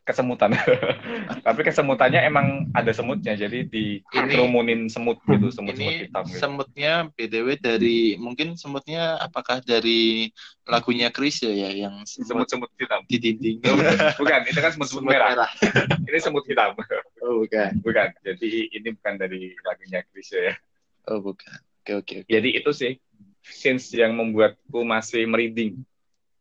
[0.04, 0.54] kesemutan
[1.48, 6.38] tapi kesemutannya emang ada semutnya jadi dikerumunin semut gitu semut-semut Ini hitam gitu.
[6.40, 10.30] semutnya BTW dari mungkin semutnya apakah dari
[10.66, 13.58] lagunya Chris ya ya, yang semut semut-semut hitam di dinding.
[14.22, 15.52] bukan itu kan semut-semut Semut merah merah.
[16.10, 16.74] ini semut hitam
[17.26, 17.72] Oh bukan.
[17.82, 20.54] bukan jadi ini bukan dari lagunya Chris ya
[21.10, 21.58] Oh bukan.
[21.82, 22.16] Oke oke.
[22.22, 22.30] oke.
[22.30, 22.94] Jadi itu sih
[23.42, 25.82] scenes yang membuatku masih merinding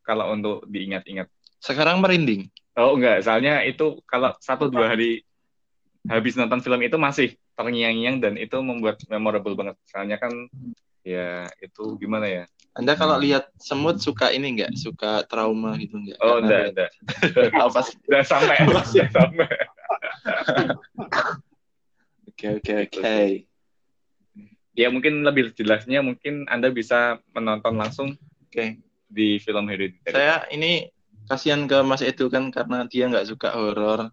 [0.05, 1.29] kalau untuk diingat-ingat.
[1.61, 2.53] Sekarang merinding.
[2.79, 5.27] Oh enggak, soalnya itu kalau satu dua hari
[6.07, 9.75] habis nonton film itu masih terngiang-ngiang dan itu membuat memorable banget.
[9.91, 10.31] Soalnya kan
[11.03, 12.45] ya itu gimana ya?
[12.79, 14.79] Anda kalau lihat semut suka ini enggak?
[14.79, 16.23] Suka trauma gitu enggak?
[16.23, 16.91] Oh Karena enggak, enggak.
[17.67, 17.99] Apa sih?
[18.07, 18.57] Udah sampai
[18.95, 19.51] ya sampai.
[22.39, 23.19] Oke oke oke.
[24.79, 28.15] Ya mungkin lebih jelasnya mungkin Anda bisa menonton langsung
[28.47, 28.79] Oke.
[29.11, 30.15] di film Hereditary.
[30.15, 30.87] Saya ini
[31.29, 34.09] kasihan ke Mas Edu kan karena dia nggak suka horor.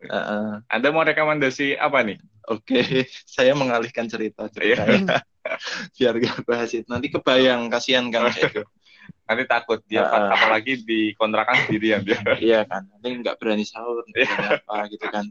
[0.00, 0.64] Heeh.
[0.64, 2.20] Anda mau rekomendasi apa nih?
[2.48, 2.80] Oke,
[3.36, 5.20] saya mengalihkan cerita ceritanya.
[5.96, 6.84] Biar gak bahas itu.
[6.88, 8.64] Nanti kebayang kasihan kan Mas Edu.
[9.28, 10.34] Nanti takut dia Ah.
[10.34, 12.18] apalagi di kontrakan sendirian dia.
[12.38, 12.86] Iya kan.
[12.90, 14.58] Nanti nggak berani sahur, nggak Iya.
[14.58, 15.24] apa gitu kan.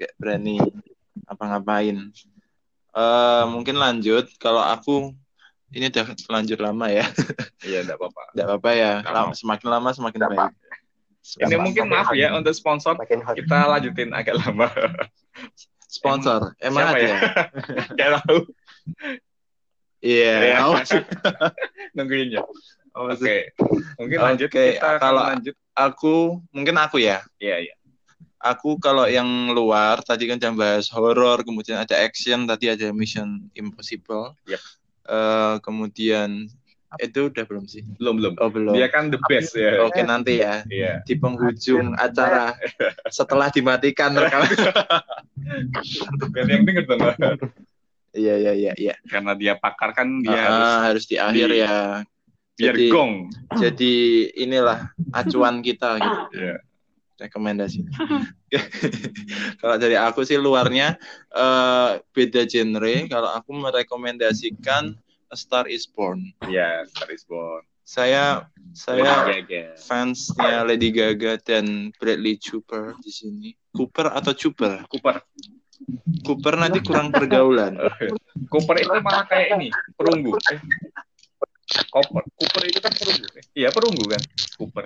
[0.00, 0.56] Nggak berani
[1.28, 1.96] apa-ngapain.
[2.96, 4.32] Eh mungkin lanjut.
[4.40, 5.12] Kalau aku
[5.74, 7.04] ini udah lanjut lama ya.
[7.68, 8.22] Iya, enggak apa-apa.
[8.32, 8.92] Nggak apa-apa ya.
[9.04, 10.52] Lama- semakin lama semakin Nggak baik.
[11.44, 12.96] Ini mungkin maaf ya untuk sponsor
[13.36, 14.70] kita lanjutin agak lama.
[15.88, 16.52] Sponsor.
[16.60, 17.08] Emang Siapa ada ya?
[17.08, 17.20] ya?
[17.98, 18.38] Gak tahu.
[20.04, 20.34] Iya.
[20.44, 20.56] Ya.
[20.68, 20.88] awas.
[21.96, 22.44] Nungguin ya.
[22.92, 23.56] Oke.
[23.96, 25.54] Mungkin Oke, lanjut kita akan kalau- lanjut.
[25.78, 27.24] Aku mungkin aku ya.
[27.40, 27.74] Iya, iya.
[28.38, 33.50] Aku kalau yang luar tadi kan jangan bahas horor, kemudian ada action, tadi ada Mission
[33.54, 34.34] Impossible.
[34.46, 34.62] Yep.
[35.08, 36.44] Eh, kemudian
[36.96, 37.80] itu udah belum sih?
[37.96, 38.32] Belum, belum.
[38.40, 38.72] Oh belum.
[38.72, 39.80] Dia kan the best ya.
[39.80, 41.00] Oke nanti ya Iya.
[41.02, 42.52] di penghujung acara
[43.08, 44.52] setelah dimatikan rekaman.
[46.28, 47.00] Biar yang denger dong.
[48.12, 48.94] Iya iya iya iya.
[49.04, 52.04] Karena dia pakar kan dia Ah, harus harus di akhir di- ya.
[52.52, 53.12] biar jadi- gong.
[53.54, 53.94] Jadi
[54.34, 54.78] inilah
[55.10, 56.20] acuan kita gitu.
[56.34, 56.56] Iya.
[57.18, 57.82] Rekomendasi.
[59.60, 60.96] Kalau dari aku sih luarnya
[61.34, 62.94] eh, beda genre.
[63.10, 64.94] Kalau aku merekomendasikan
[65.28, 66.24] A Star Is Born.
[66.48, 67.60] Iya, Star is Born.
[67.88, 68.44] Saya
[68.76, 69.28] saya
[69.80, 73.48] fansnya Lady Gaga dan Bradley Cooper di sini.
[73.72, 74.84] Cooper atau Cooper?
[74.88, 75.20] Cooper.
[76.24, 77.80] Cooper nanti kurang pergaulan.
[78.52, 80.36] Cooper itu malah kayak ini, perunggu.
[80.52, 80.60] Eh.
[81.92, 82.24] Cooper.
[82.36, 83.26] Cooper itu kan perunggu.
[83.36, 83.44] eh.
[83.56, 84.22] Iya, perunggu kan.
[84.60, 84.84] Cooper.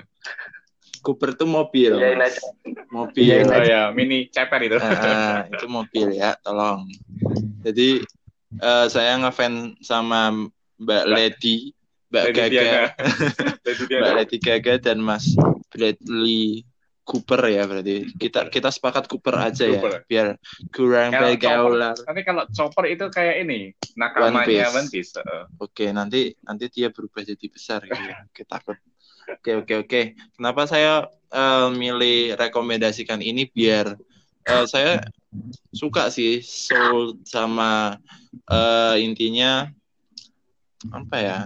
[1.02, 1.92] Cooper itu mobil.
[1.98, 2.38] Mas.
[2.38, 2.42] aja.
[2.88, 3.22] Mobil.
[3.26, 4.78] Iyain Oh ya, mini ceper itu.
[4.78, 6.86] Ah, itu mobil ya, tolong.
[7.66, 8.06] Jadi
[8.62, 10.30] eh, saya ngefans sama
[10.78, 11.74] Mbak Lady,
[12.14, 12.82] Mbak Lady Gaga, Diana.
[13.66, 14.00] Lady Diana.
[14.00, 15.24] Mbak Lady Gaga dan Mas
[15.74, 16.62] Bradley
[17.02, 18.06] Cooper ya berarti.
[18.14, 19.94] Kita kita sepakat Cooper aja ya, Cooper.
[20.06, 20.26] biar
[20.70, 21.94] kurang Kalau pergaulan.
[21.98, 24.74] Tapi kalau Chopper itu kayak ini, nakamanya One Piece.
[24.78, 25.12] One Piece.
[25.18, 25.42] heeh.
[25.58, 28.02] Oke, nanti nanti dia berubah jadi besar gitu.
[28.06, 28.22] ya.
[28.30, 28.78] Oke, takut.
[29.28, 30.00] Oke, oke, oke.
[30.34, 33.94] Kenapa saya eh, milih rekomendasikan ini biar
[34.46, 35.02] eh, saya
[35.70, 37.98] suka sih soul sama
[38.50, 39.70] eh, intinya
[40.90, 41.40] apa ya?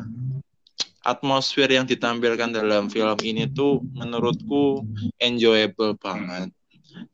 [1.07, 4.83] Atmosfer yang ditampilkan dalam film ini tuh menurutku
[5.23, 6.51] enjoyable banget.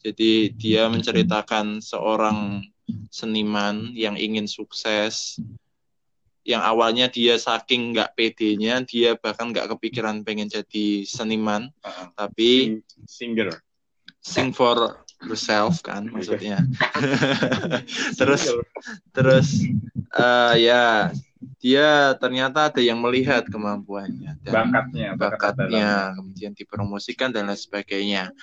[0.01, 2.65] Jadi dia menceritakan seorang
[3.13, 5.37] seniman yang ingin sukses
[6.43, 12.11] yang awalnya dia saking nggak pedenya dia bahkan nggak kepikiran pengen jadi seniman Uh-uh.
[12.19, 13.51] tapi Sing- singer.
[14.23, 16.59] sing for yourself kan maksudnya.
[18.19, 18.43] Terus
[19.15, 19.49] terus
[20.15, 21.15] eh, ya
[21.63, 28.35] dia ternyata ada yang melihat kemampuannya dan bakatnya bakat bakatnya kemudian dipromosikan dan lain sebagainya.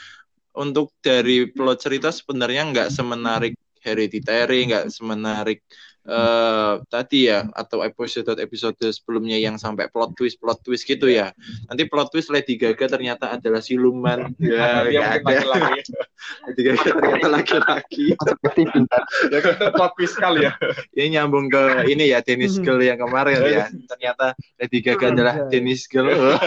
[0.56, 5.64] Untuk dari plot cerita sebenarnya nggak semenarik Hereditary nggak semenarik
[6.10, 11.30] eh, tadi ya atau episode episode sebelumnya yang sampai plot twist plot twist gitu ya.
[11.70, 14.34] Nanti plot twist Lady Gaga ternyata adalah siluman.
[14.42, 15.22] Ya ada.
[15.22, 15.94] laki-laki
[16.50, 18.06] Lady Gaga ternyata laki-laki.
[19.30, 20.54] Ya kan plot twist sekali ya.
[20.98, 23.66] Ini nyambung ke ini ya Dennis Girl yang kemarin ya.
[23.70, 26.10] Ternyata Lady Gaga adalah Dennis Girl.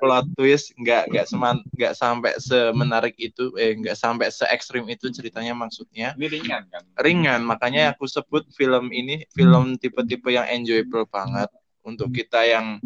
[0.00, 5.12] Plot twist nggak nggak seman nggak sampai semenarik itu eh nggak sampai se ekstrim itu
[5.12, 6.16] ceritanya maksudnya.
[6.16, 6.82] Ini ringan kan?
[7.00, 11.50] Ringan makanya aku sebut film ini film tipe-tipe yang enjoyable banget.
[11.84, 12.80] Untuk kita yang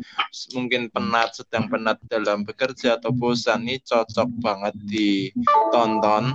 [0.58, 6.34] mungkin penat sedang penat dalam bekerja atau bosan ini cocok banget ditonton.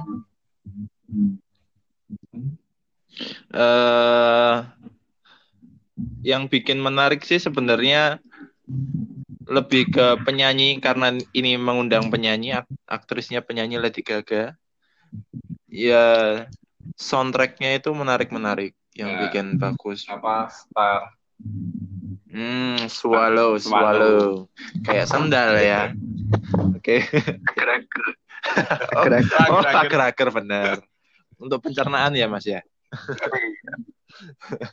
[3.52, 4.56] Eh
[6.24, 8.18] yang bikin menarik sih sebenarnya
[9.44, 14.56] lebih ke penyanyi karena ini mengundang penyanyi ak- aktrisnya penyanyi Lady Gaga.
[15.68, 16.06] Ya
[16.94, 19.20] soundtracknya itu menarik-menarik yang Ya.
[19.26, 20.06] bikin bagus.
[20.06, 21.18] Apa star?
[22.30, 24.48] Hmm swallow Swallow.
[24.82, 25.92] kayak sendal ya.
[26.76, 27.04] Oke.
[28.94, 29.48] Oh, Agar-agar.
[29.50, 30.84] oh agar-agar benar.
[31.40, 32.60] Untuk pencernaan ya mas ya?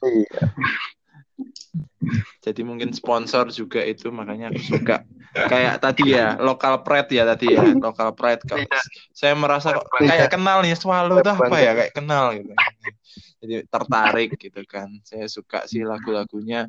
[0.03, 0.43] Iya.
[2.41, 5.05] jadi mungkin sponsor juga itu makanya aku suka.
[5.31, 8.43] Kayak tadi ya lokal pride ya tadi ya lokal pride.
[8.43, 8.67] Kalau
[9.15, 12.51] saya merasa kayak kenal nih swallow itu apa ya kayak kenal gitu.
[13.41, 14.91] Jadi tertarik gitu kan.
[15.07, 16.67] Saya suka sih lagu-lagunya.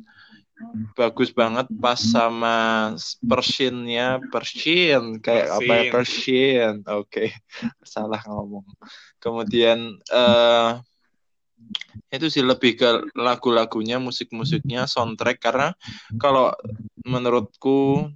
[0.94, 7.34] Bagus banget pas sama Persian-nya Persian kayak apa ya Persian oke
[7.82, 8.62] salah ngomong.
[9.18, 10.70] Kemudian eh
[12.12, 15.40] itu sih lebih ke lagu-lagunya musik-musiknya soundtrack.
[15.40, 15.72] Karena
[16.20, 16.52] kalau
[17.08, 18.12] menurutku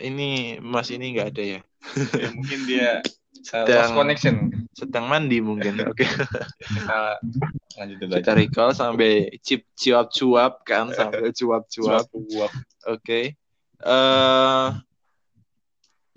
[0.00, 1.60] ini Mas ini nggak ada ya.
[2.16, 2.90] Ya, mungkin dia
[3.54, 4.36] uh, Sedang- lost connection.
[4.72, 5.76] sedang mandi mungkin.
[5.92, 6.08] Oke.
[6.58, 7.20] Kita
[7.78, 12.06] lanjut kita recall sampai cip cuap cuap kan sampai cuap cuap
[12.88, 13.20] oke.
[13.78, 14.68] Eh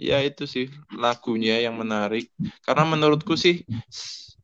[0.02, 0.65] ya itu sih
[0.97, 2.34] lagunya yang menarik.
[2.65, 3.62] Karena menurutku sih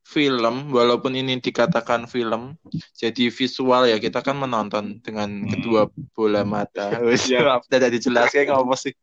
[0.07, 2.55] film walaupun ini dikatakan film
[2.95, 5.51] jadi visual ya kita kan menonton dengan Hmm.
[5.51, 5.81] kedua
[6.15, 6.87] bola mata.
[7.27, 7.59] Iya.
[7.67, 8.95] tidak dijelaskan apa sih.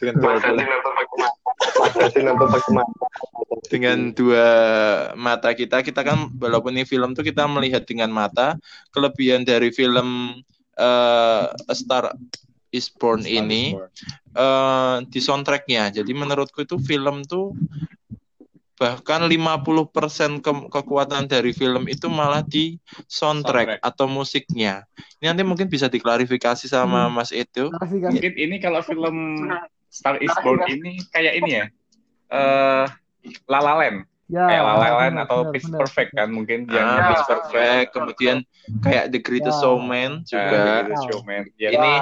[0.00, 0.62] Dengan dua bola.
[3.68, 4.46] dengan dua
[5.18, 8.56] mata kita kita kan walaupun ini film tuh kita melihat dengan mata
[8.94, 10.40] kelebihan dari film
[10.78, 12.14] eh, A Star
[12.72, 13.76] Is Born ini
[14.32, 15.92] eh, di soundtracknya.
[15.92, 17.52] Jadi menurutku itu film tuh
[18.78, 23.80] bahkan 50% ke- kekuatan dari film itu malah di soundtrack, Soundtrack.
[23.82, 24.86] atau musiknya.
[25.18, 27.68] Ini nanti mungkin bisa diklarifikasi sama Mas Edo.
[27.68, 28.14] Klarifikasi.
[28.14, 29.16] mungkin ini kalau film
[29.90, 31.64] Star Is Born ini kayak ini ya
[32.28, 32.86] eh
[33.50, 34.06] La La Land.
[34.28, 35.66] Ya, kayak La La Land atau benar, Pitch.
[35.72, 38.36] Perfect kan mungkin yang ah, Pitch Perfect kemudian
[38.78, 39.62] kayak The Greatest Ya.
[39.64, 40.60] Showman juga.
[40.84, 41.42] Juga Showman.
[41.56, 41.68] Ya.
[41.72, 41.92] Ini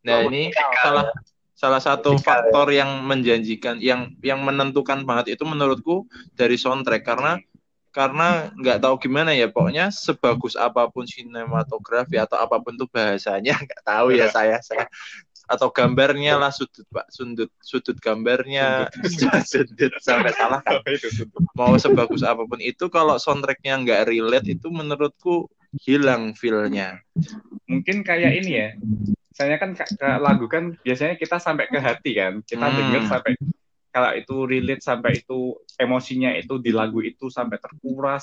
[0.00, 0.48] nah ini
[0.80, 1.12] salah
[1.60, 7.04] salah satu faktor yang menjanjikan yang yang menentukan banget itu menurutku dari soundtrack.
[7.04, 7.36] Karena
[7.92, 13.60] karena nggak tahu gimana ya pokoknya sebagus apa pun sinematografi atau apa pun tuh bahasanya
[13.68, 14.88] nggak tahu ya saya saya.
[15.50, 17.12] Atau gambarnya lah sudut pak.
[17.12, 18.88] Sudut sudut gambarnya.
[19.50, 20.80] Sudut sampai salah kan?
[21.58, 25.50] Mau sebagus apa pun itu kalau soundtracknya nggak relate itu menurutku
[25.82, 27.02] hilang feel-nya.
[27.66, 28.68] Mungkin kayak ini ya
[29.30, 32.76] saya kan ke, ke lagu kan biasanya kita sampai ke hati kan kita Hmm.
[32.76, 33.38] dengar sampai
[33.90, 35.38] kalau itu relate sampai itu
[35.78, 38.22] emosinya itu di lagu itu sampai terkuras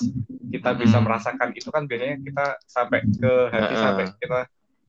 [0.52, 1.04] kita bisa Hmm.
[1.08, 3.80] merasakan itu kan biasanya kita sampai ke hati Heeh.
[3.80, 4.40] sampai kita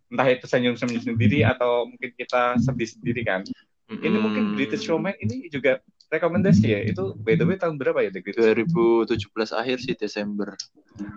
[0.10, 3.42] entah itu senyum-senyum sendiri atau mungkin kita sedih sendiri kan
[3.90, 4.24] ini Hmm.
[4.24, 5.80] mungkin Greatest Showman ini juga
[6.10, 9.06] rekomendasi ya itu by the way tahun berapa ya The Greatest Showman?
[9.06, 10.50] 2017 akhir sih Desember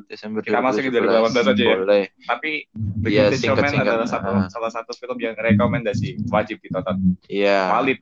[0.06, 1.74] Desember Kita masukin 2018 aja ya?
[1.74, 3.88] boleh tapi The Greatest Showman singkat-singkat.
[3.88, 4.46] adalah satu Ah.
[4.46, 7.98] salah satu film yang rekomendasi wajib ditonton iya valid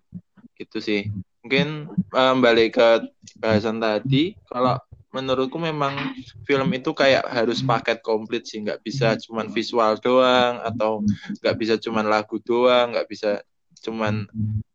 [0.55, 1.09] gitu sih
[1.41, 2.89] mungkin eh, balik ke
[3.37, 4.77] bahasan tadi kalau
[5.11, 11.03] menurutku memang film itu kayak harus paket komplit sih nggak bisa cuman visual doang atau
[11.37, 13.43] nggak bisa cuman lagu doang nggak bisa
[13.81, 14.27] cuman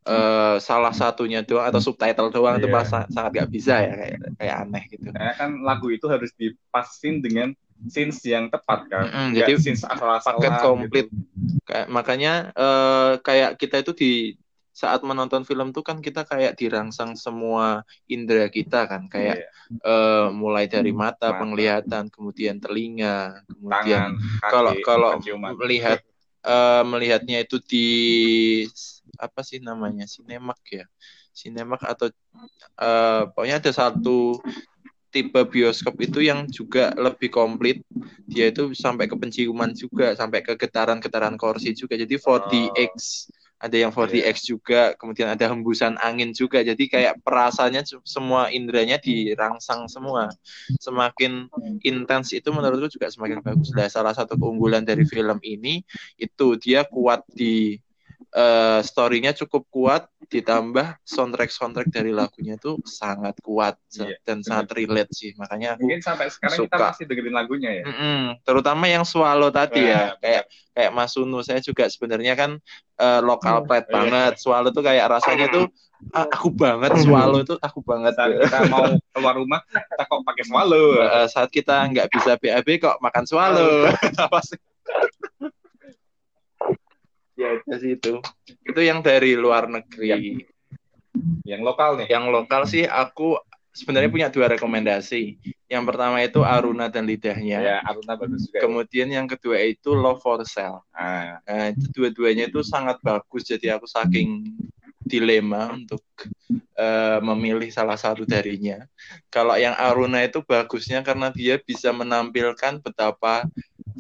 [0.06, 2.76] eh, salah satunya doang atau subtitle doang itu Iya.
[2.78, 5.08] pas sangat gak bisa ya kayak kayak aneh gitu.
[5.10, 7.52] Karena kan lagu itu harus dipasin dengan
[7.90, 9.06] scenes yang tepat kan.
[9.34, 10.64] Nggak jadi scenes asal-asalan paket gitu.
[10.64, 11.08] komplit.
[11.66, 14.12] Kayak makanya eh, kayak kita itu di
[14.76, 19.50] saat menonton film tuh kan kita kayak dirangsang semua indera kita kan kayak Iya.
[19.82, 21.40] eh, mulai dari mata, Mata.
[21.42, 24.14] penglihatan, kemudian telinga, kemudian
[24.46, 25.18] kalau kalau
[25.58, 26.04] melihat
[26.46, 27.88] eh, melihatnya itu di
[29.18, 30.86] apa sih namanya sinemak ya?
[31.34, 32.08] Sinemak atau
[32.80, 34.40] eh, pokoknya ada satu
[35.10, 37.82] tipe bioskop itu yang juga lebih komplit.
[38.28, 41.96] Dia itu sampai ke penciuman juga sampai ke getaran-getaran kursi juga.
[41.96, 42.94] Jadi 4DX
[43.66, 46.62] ada yang 4DX juga kemudian ada hembusan angin juga.
[46.62, 50.30] Jadi kayak perasaannya se- semua inderanya dirangsang semua.
[50.78, 51.50] Semakin
[51.82, 53.74] intens itu menurutku juga semakin bagus.
[53.74, 55.82] Nah, salah satu keunggulan dari film ini
[56.22, 57.78] itu dia kuat di
[58.36, 64.44] eh, story-nya cukup kuat ditambah soundtrack soundtrack dari lagunya itu sangat kuat Iya, dan benar.
[64.44, 65.32] sangat relate sih.
[65.34, 66.86] Makanya aku Mungkin sampai sekarang kita Suka.
[66.92, 67.84] masih dengerin lagunya ya.
[67.86, 72.52] Mm-mm, terutama yang swallow tadi Nah, ya kayak kayak Mas Sunu saya juga sebenarnya kan
[72.96, 73.94] eh, lokal pride Iya.
[73.94, 75.66] banget swallow tuh kayak rasanya tuh
[76.12, 80.44] ah, aku banget swallow itu aku banget Saat kita mau keluar rumah, kita kok pakai
[80.44, 80.88] swallow.
[81.00, 83.88] Eh, saat kita nggak bisa BAB kok makan swallow
[84.20, 84.60] apa sih
[87.36, 88.14] ya itu sih itu
[88.64, 90.44] itu yang dari luar negeri
[91.48, 92.08] Yang lokal nih.
[92.12, 93.40] yang lokal sih aku
[93.72, 95.36] sebenarnya punya dua rekomendasi
[95.68, 98.64] yang pertama itu Aruna dan lidahnya Ya, Aruna bagus juga.
[98.64, 103.44] kemudian yang kedua itu Love for Sale Ah, Nah, itu dua-duanya itu sangat bagus.
[103.44, 104.48] Jadi aku saking
[105.04, 106.02] dilema untuk
[106.74, 108.84] eh, memilih salah satu darinya.
[109.30, 113.46] Kalau yang Aruna itu bagusnya karena dia bisa menampilkan betapa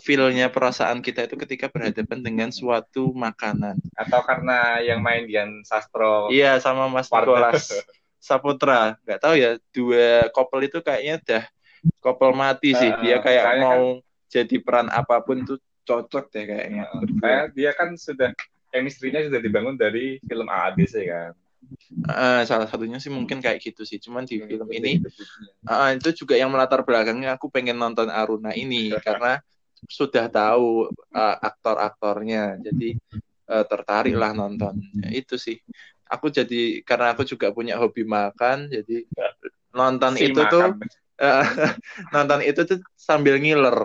[0.03, 3.79] feel-nya perasaan kita itu ketika berhadapan dengan suatu makanan.
[3.95, 6.27] atau karena yang main Dian Sastro.
[6.27, 7.07] Iya, sama Mas.
[7.07, 7.71] Nicholas
[8.19, 8.97] Saputra.
[9.05, 11.43] Nggak tahu ya, dua couple itu kayaknya udah
[12.01, 12.89] couple mati sih.
[12.91, 16.83] Eh, Dia kayak mau jadi peran apa pun tuh cocok deh kayaknya.
[17.21, 18.33] Kayak dia kan sudah
[18.73, 21.31] chemistry-nya sudah dibangun dari film AADC kan.
[22.05, 23.97] Eh, salah satunya sih mungkin kayak gitu sih.
[23.97, 25.01] Cuman di film ini
[25.65, 29.39] Ah, itu juga yang melatar belakangnya aku pengen nonton Aruna ini karena
[29.89, 32.59] sudah tahu ah, aktor-aktornya.
[32.65, 32.95] Jadi
[33.51, 34.73] eh, tertarik lah nonton.
[35.03, 35.57] Ya, itu sih.
[36.05, 39.05] Aku jadi karena aku juga punya hobi makan jadi
[39.73, 40.89] nonton Si itu tuh makan.
[41.19, 41.43] eh,
[42.13, 43.77] nonton itu tuh sambil ngiler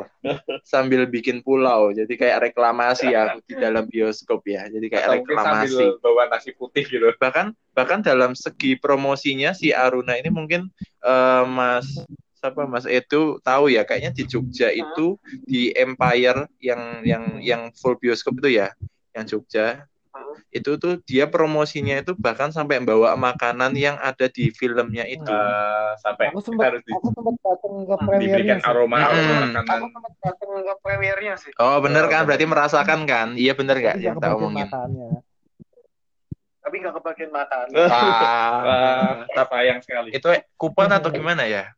[0.62, 1.90] sambil bikin pulau.
[1.94, 4.68] Jadi kayak reklamasi aku di dalam bioskop ya.
[4.68, 5.72] Jadi kayak Atau reklamasi sambil
[6.05, 7.09] bawa nasi putih gitu.
[7.18, 10.68] bahkan bahkan dalam segi promosinya si Aruna ini mungkin
[11.05, 11.88] eh, Mas
[12.40, 18.00] siapa Mas Edo tahu ya kayaknya di Jogja itu di Empire yang yang yang full
[18.00, 18.72] bioskop itu ya
[19.12, 19.85] yang Jogja
[20.50, 25.90] itu tuh dia promosinya itu bahkan sampai bawa makanan yang ada di filmnya itu Eh,
[26.03, 28.66] sampai Aku sempat harus di- aku sempat datang ke premiernya diberikan sih.
[28.72, 29.40] aroma aroma Mm-mm.
[29.46, 29.79] makanan.
[29.79, 31.53] Aku sempat datang ke premiernya sih.
[31.61, 35.11] oh bener kan berarti merasakan kan iya bener nggak yang omongin makannya.
[36.61, 37.66] Tapi nggak kebagian makan.
[37.72, 40.09] Wah, Ah, sayang sekali.
[40.12, 41.70] itu kupon atau gimana ya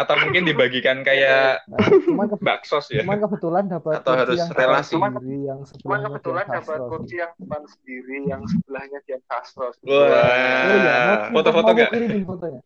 [0.00, 1.76] Atau mungkin dibagikan kayak Nah,
[2.08, 3.04] cuman, ke- bakso ya.
[3.04, 4.94] cuman kebetulan dapat Atau kursi harus yang relasi?
[4.96, 9.68] sebelah sendiri, yang Cuman kebetulan dapat kursi yang depan sendiri, yang sebelahnya Dian Castro.
[9.68, 11.28] Oh iya, Wah.
[11.28, 11.90] Foto-foto mau nggak?
[11.92, 12.60] kirimin fotonya.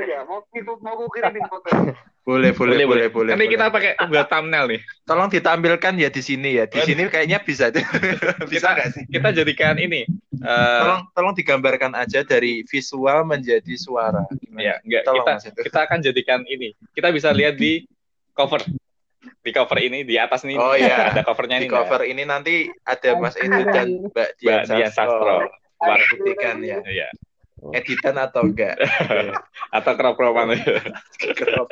[0.00, 1.92] Oh iya, mau itu mau gue kirimin fotonya.
[2.20, 3.52] boleh boleh boleh boleh Nanti boleh.
[3.52, 4.80] kita pakai buat thumbnail nih.
[5.04, 6.64] Tolong ditampilkan ya di sini ya.
[6.64, 7.68] Di sini kayaknya bisa.
[8.52, 9.04] bisa nggak sih?
[9.06, 10.08] Kita jadikan ini.
[10.38, 14.24] eh, Tolong tolong digambarkan aja dari visual menjadi suara.
[14.32, 14.62] Gimana?
[14.62, 16.72] ya, enggak Tolong, kita kita akan jadikan ini.
[16.92, 17.84] Kita bisa lihat di
[18.32, 18.64] cover.
[19.40, 20.56] Di cover ini di atas nih.
[20.56, 21.12] Oh, iya.
[21.12, 21.72] Ada covernya Di ini.
[21.72, 25.44] cover ini nanti ada Mas Edo dan Mbak Dian Sastro.
[25.76, 26.14] Sastro.
[26.14, 26.78] Buktikan ya.
[26.80, 27.08] Iya.
[27.76, 28.80] Editan atau enggak?
[29.76, 29.92] Atau.
[31.36, 31.68] Crop.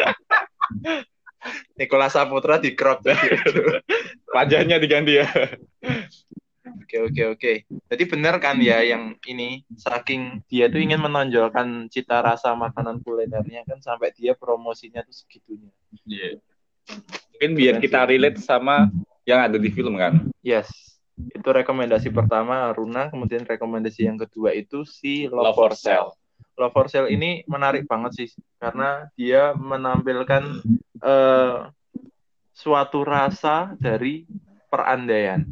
[1.79, 3.07] Nikola Saputra di crop
[4.35, 5.27] Wajahnya diganti ya.
[6.85, 7.53] Oke oke oke.
[7.89, 13.65] Jadi benar kan ya yang ini saking dia tuh ingin menonjolkan cita rasa makanan kulinernya
[13.65, 15.73] kan sampai dia promosinya tuh segitunya.
[16.05, 16.43] Iya.
[17.37, 18.91] Mungkin biar kita relate sama
[19.25, 20.29] yang ada di film kan.
[20.41, 20.98] Yes.
[21.35, 26.11] Itu rekomendasi pertama Runa, kemudian rekomendasi yang kedua itu si Love, Love for Sale.
[26.59, 30.63] Love for Sale ini menarik banget sih karena dia menampilkan
[31.03, 31.59] eh,
[32.55, 34.27] suatu rasa dari
[34.69, 35.47] perandaian.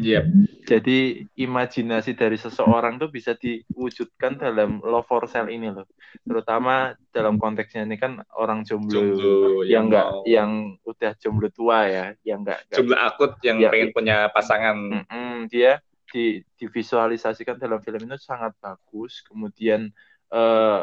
[0.00, 0.26] Iya.
[0.64, 5.84] Jadi imajinasi dari seseorang tuh bisa diwujudkan dalam love for sale ini loh.
[6.24, 10.50] Terutama dalam konteksnya ini kan orang jomblo, Jomblo yang enggak mau- yang
[10.88, 13.68] udah jomblo tua ya, yang enggak jumlah akut yang Ya.
[13.68, 14.76] pengen punya pasangan.
[15.04, 19.20] Mm-mm, dia di divisualisasikan dalam film itu sangat bagus.
[19.26, 19.92] Kemudian
[20.32, 20.82] eh,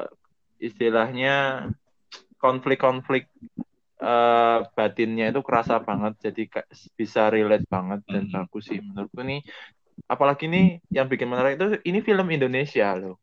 [0.61, 1.67] istilahnya
[2.37, 3.25] konflik-konflik
[4.01, 6.41] eh, batinnya itu kerasa banget, jadi
[6.99, 8.33] bisa relate banget dan Hmm.
[8.41, 9.41] bagus sih menurutku nih.
[10.09, 13.15] Apalagi nih yang bikin menarik itu ini film Indonesia loh.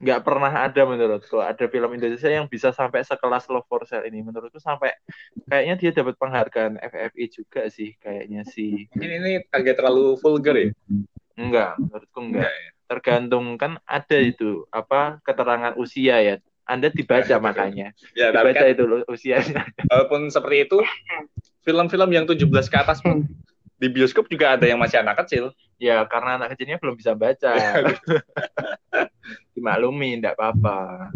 [0.00, 4.24] Nggak pernah ada menurutku ada film Indonesia yang bisa sampai sekelas Love for Sale ini.
[4.24, 4.96] Menurutku sampai
[5.44, 8.88] kayaknya dia dapat penghargaan FFI juga sih kayaknya sih.
[8.96, 10.72] Mungkin ini agak terlalu vulgar ya.
[11.36, 12.48] Enggak, menurutku enggak.
[12.48, 12.70] Enggak ya?
[12.90, 16.34] Tergantung kan ada itu apa keterangan usia ya.
[16.70, 17.90] Anda dibaca makanya.
[18.14, 19.62] Ya, tapi Dibaca kan itu loh usianya.
[19.90, 20.78] walaupun seperti itu,
[21.66, 23.26] film-film yang 17 ke atas pun
[23.80, 25.50] di bioskop juga ada yang masih anak kecil.
[25.80, 27.56] Ya karena anak kecilnya belum bisa baca.
[29.56, 31.10] Dimaklumi, enggak apa-apa.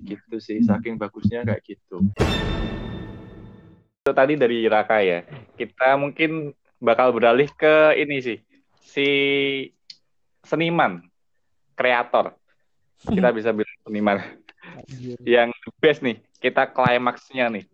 [0.00, 2.00] Gitu sih, saking bagusnya kayak gitu.
[4.00, 5.28] Itu tadi dari Raka ya.
[5.54, 8.38] Kita mungkin bakal beralih ke ini sih.
[8.80, 9.08] Si
[10.40, 11.04] seniman,
[11.76, 12.32] kreator.
[13.04, 14.43] Kita bisa bilang seniman.
[15.22, 17.64] Yang best nih, kita klimaksnya nih.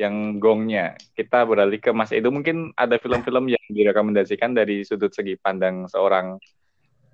[0.00, 0.96] Yang gongnya.
[1.12, 2.32] Kita beralih ke Mas Edo.
[2.32, 6.40] Mungkin ada film-film yang direkomendasikan dari sudut segi pandang seorang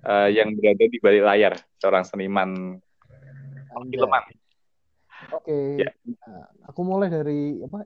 [0.07, 1.53] eh, yang berada di balik layar.
[1.83, 2.79] Seorang seniman
[3.91, 4.23] filman.
[5.35, 5.83] Oke.
[5.83, 5.91] Ya.
[6.23, 7.83] Nah, aku mulai dari apa?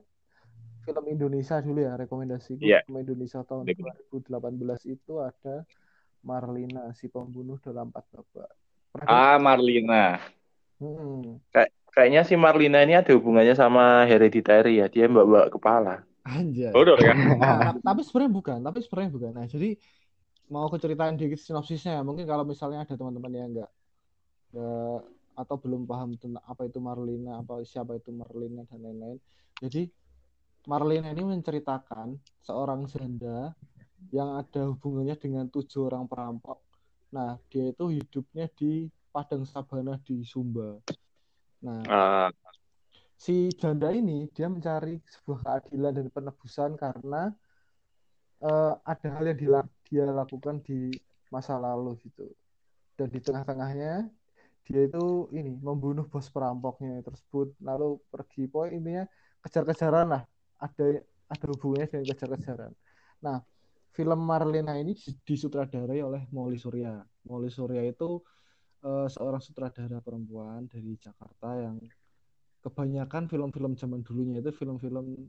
[0.82, 2.82] Film Indonesia dulu ya, rekomendasi Ya.
[2.82, 5.62] film Indonesia tahun Boleh, 2018 itu ada
[6.26, 8.50] Marlina, si pembunuh dalam empat babak.
[9.06, 10.18] Ah, Marlina.
[10.82, 11.38] Hmm.
[11.92, 14.88] Kayaknya si Marlina ini ada hubungannya sama Hereditary ya.
[14.88, 16.02] Dia mbak-mbak kepala.
[16.24, 16.72] Anjay.
[16.72, 17.14] Bodoh kan?
[17.42, 19.32] Nah, tapi sebenarnya bukan, tapi sebenarnya bukan.
[19.36, 19.76] Nah, jadi
[20.48, 22.00] mau aku ceritain dikit sinopsisnya.
[22.00, 23.70] Mungkin kalau misalnya ada teman-teman yang enggak
[24.52, 25.00] enggak
[25.32, 29.18] atau belum paham tentang apa itu Marlina, apa siapa itu Marlina dan lain-lain.
[29.60, 29.88] Jadi
[30.68, 33.52] Marlina ini menceritakan seorang janda
[34.12, 36.60] yang ada hubungannya dengan tujuh orang perampok.
[37.12, 40.80] Nah, dia itu hidupnya di padang sabana di Sumba.
[41.62, 42.30] Nah, Ah,
[43.14, 47.30] si janda ini dia mencari sebuah keadilan dan penebusan karena
[48.42, 50.90] eh, ada hal yang dia lakukan di
[51.30, 52.26] masa lalu gitu.
[52.98, 54.08] Dan di tengah-tengahnya
[54.62, 59.02] dia itu ini membunuh bos perampoknya tersebut lalu pergi poin intinya
[59.42, 60.22] kejar-kejaran lah
[60.62, 62.72] ada ada hubungannya dengan kejar-kejaran.
[63.26, 63.42] Nah,
[63.90, 64.94] film Marlina ini
[65.26, 67.02] disutradarai oleh Molly Surya.
[67.26, 68.22] Molly Surya itu
[68.82, 71.78] eh, seorang sutradara perempuan dari Jakarta yang
[72.62, 75.26] kebanyakan film-film zaman dulunya itu film-film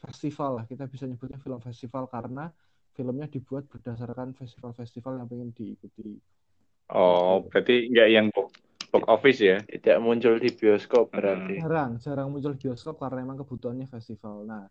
[0.00, 0.64] festival lah.
[0.68, 2.52] Kita bisa nyebutnya film festival karena
[2.92, 6.20] filmnya dibuat berdasarkan festival-festival yang pengen diikuti.
[6.92, 8.52] Oh, berarti nggak yang box,
[8.92, 9.56] box office ya?
[9.64, 11.56] Tidak muncul di bioskop berarti.
[11.56, 14.44] jarang jarang muncul di bioskop karena emang kebutuhannya festival.
[14.44, 14.68] Nah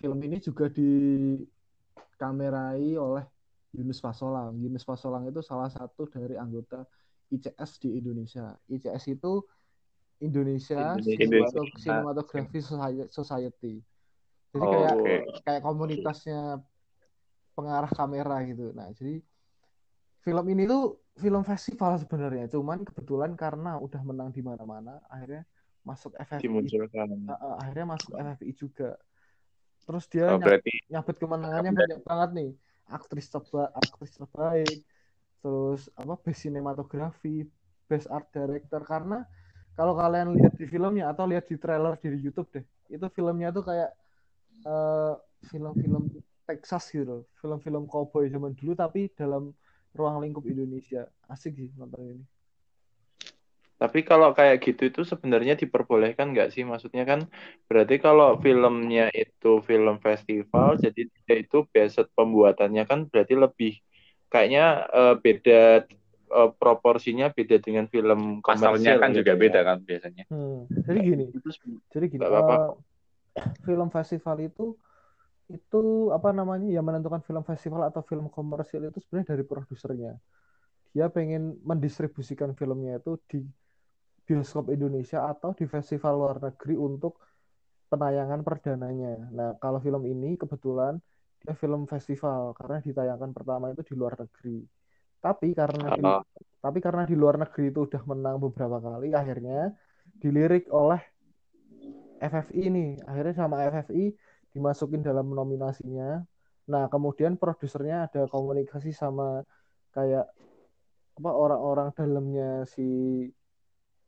[0.00, 3.28] film ini juga dikamerai oleh
[3.76, 6.88] Yunus Fasolang Yunus Fasolang itu salah satu dari anggota
[7.30, 9.46] ICS di Indonesia ICS itu
[10.20, 11.16] Indonesia Indonesia.
[11.16, 13.74] Cinematog- Cinematography Soci- Society
[14.50, 15.14] jadi Oh, kayak oke.
[15.46, 16.40] kayak komunitasnya
[17.54, 18.74] pengarah kamera gitu.
[18.74, 19.22] Nah, jadi
[20.26, 25.46] film ini tuh film festival sebenarnya, cuman kebetulan karena udah menang di mana-mana, akhirnya
[25.86, 26.50] masuk FFI.
[26.50, 27.30] Dimunculkan.
[27.30, 28.98] Uh, akhirnya masuk FFI juga.
[29.86, 32.50] Terus dia Oh, berarti nyabet kemenangannya banyak banget nih.
[32.90, 34.76] Aktris terbaik, aktris terbaik,
[35.40, 37.48] terus apa best sinematografi,
[37.88, 39.24] best art director karena
[39.74, 43.64] kalau kalian lihat di filmnya atau lihat di trailer di YouTube deh, itu filmnya tuh
[43.64, 43.90] kayak
[44.68, 45.14] eh,
[45.48, 46.12] film-film
[46.44, 49.54] Texas gitu film-film cowboy zaman dulu tapi dalam
[49.94, 51.06] ruang lingkup Indonesia.
[51.26, 52.24] Asik sih nonton ini.
[53.80, 56.68] Tapi kalau kayak gitu itu sebenarnya diperbolehkan nggak sih?
[56.68, 57.24] Maksudnya kan
[57.64, 63.80] berarti kalau filmnya itu film festival, jadi dia itu beset pembuatannya kan berarti lebih
[64.32, 64.62] kayaknya
[64.98, 65.58] eh, beda
[66.38, 69.44] eh, proporsinya beda dengan film pasalnya komersil kan gitu juga ya.
[69.44, 70.24] beda kan biasanya.
[70.30, 71.62] Hmm, Jadi gini, Itu se-
[71.92, 72.54] Jadi gini, Nggak apa-apa.
[72.58, 72.68] eh,
[73.66, 74.64] film festival itu
[75.50, 75.78] itu
[76.16, 80.12] apa namanya yang menentukan film festival atau film komersial itu sebenarnya dari produsernya.
[80.94, 83.38] Dia pengen mendistribusikan filmnya itu di
[84.26, 87.18] bioskop Indonesia atau di festival luar negeri untuk
[87.92, 89.12] penayangan perdananya.
[89.36, 90.94] Nah, kalau film ini kebetulan
[91.40, 94.60] dia film festival karena ditayangkan pertama itu di luar negeri.
[95.20, 96.02] Tapi karena di,
[96.60, 99.72] tapi karena di luar negeri itu udah menang beberapa kali, akhirnya
[100.20, 101.00] dilirik oleh
[102.20, 102.86] FFI ini.
[103.04, 104.12] Akhirnya sama FFI
[104.52, 106.20] dimasukin dalam nominasinya.
[106.68, 109.44] Nah, kemudian produsernya ada komunikasi sama
[109.96, 110.28] kayak
[111.20, 112.88] apa orang-orang dalamnya si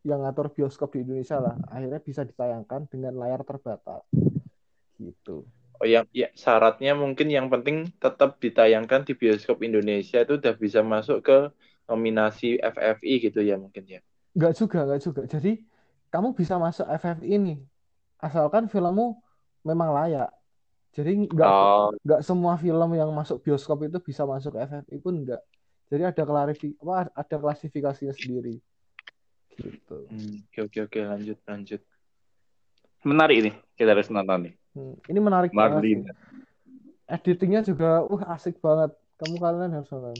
[0.02, 1.56] yang ngatur bioskop di Indonesia lah.
[1.72, 4.04] Akhirnya bisa ditayangkan dengan layar terbatas.
[4.96, 5.44] Gitu.
[5.82, 10.80] Oh yang ya syaratnya mungkin yang penting tetap ditayangkan di bioskop Indonesia itu udah bisa
[10.86, 11.36] masuk ke
[11.90, 14.00] nominasi FFI gitu ya mungkin ya.
[14.36, 15.22] Nggak juga, nggak juga.
[15.34, 15.50] Jadi
[16.12, 17.58] kamu bisa masuk FFI nih,
[18.26, 19.06] asalkan filmmu
[19.68, 20.28] memang layak.
[20.96, 25.42] Jadi nggak Oh, nggak semua film yang masuk bioskop itu bisa masuk FFI pun nggak.
[25.90, 28.54] Jadi ada klarifi apa ada klasifikasinya sendiri.
[29.58, 29.96] Gitu.
[30.10, 31.80] Hmm, Oke oke oke lanjut lanjut.
[33.10, 33.50] menarik ini.
[33.78, 34.54] Kita harus nonton nih.
[34.74, 36.02] Hmm, Ini menarik banget sih.
[36.02, 36.12] Marlina.
[37.14, 38.90] Editingnya juga uh asik banget.
[39.18, 40.18] Kamu kalian harus nonton.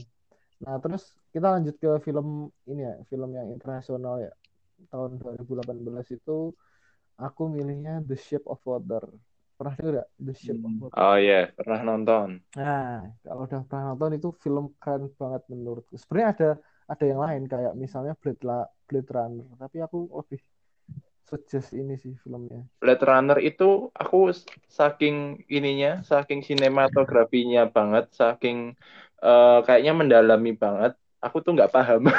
[0.63, 2.27] Nah, terus kita lanjut ke film
[2.71, 4.31] ini ya, film yang internasional ya.
[4.91, 6.31] Tahun 2018 itu
[7.25, 9.03] aku milihnya The Shape of Water.
[9.57, 10.83] Pernah dengar nggak The Shape of Hmm.
[10.83, 11.05] Water?
[11.05, 11.35] Oh iya.
[11.57, 12.29] Pernah nonton?
[12.57, 15.93] Nah, kalau udah pernah nonton itu film keren banget menurutku.
[16.01, 16.47] Sebenarnya ada
[16.91, 20.39] ada yang lain kayak misalnya Blade La- Blade Runner, tapi aku lebih
[21.27, 22.67] suggest ini sih filmnya.
[22.77, 24.31] Blade Runner itu aku
[24.67, 28.75] saking ininya, saking sinematografinya banget, saking
[29.23, 30.93] eh, kayaknya mendalami banget.
[31.23, 32.11] Aku tuh nggak paham.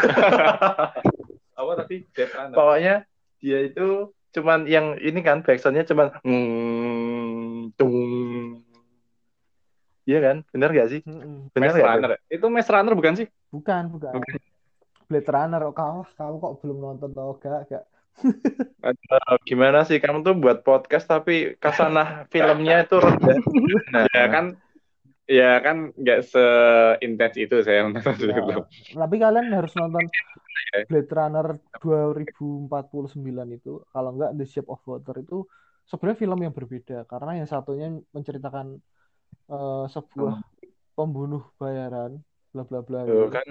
[1.58, 2.08] Apa tadi?
[2.16, 2.56] Death Runner.
[2.56, 2.94] Pokoknya
[3.38, 7.96] dia itu cuman yang ini kan backsoundnya cuman mm, tung.
[10.04, 10.36] Iya kan?
[10.52, 11.00] Bener gak sih?
[11.04, 11.48] Mm-mm.
[11.56, 11.88] Bener Maze gak?
[11.88, 12.10] Runner.
[12.28, 13.26] Itu Maze Runner bukan sih?
[13.48, 14.20] Bukan, bukan.
[15.08, 17.72] Blade Runner, oh, kamu, kamu kok belum nonton tau gak?
[17.72, 17.84] Gak.
[18.84, 23.36] Eh, gimana sih kamu tuh buat podcast tapi kasanah filmnya itu rendah.
[23.90, 24.44] Nah, Ya kan
[25.24, 28.60] ya kan nggak seintens itu saya menonton Ya, film.
[28.92, 30.04] tapi kalian harus nonton
[30.88, 31.46] Blade Runner
[31.80, 33.80] 2049 itu.
[33.88, 35.48] Kalau enggak The Shape of Water itu
[35.88, 38.66] sebenarnya film yang berbeda karena yang satunya menceritakan
[39.48, 40.34] eh, sebuah
[40.94, 42.20] pembunuh bayaran
[42.52, 43.34] bla bla bla tuh gitu.
[43.34, 43.48] kan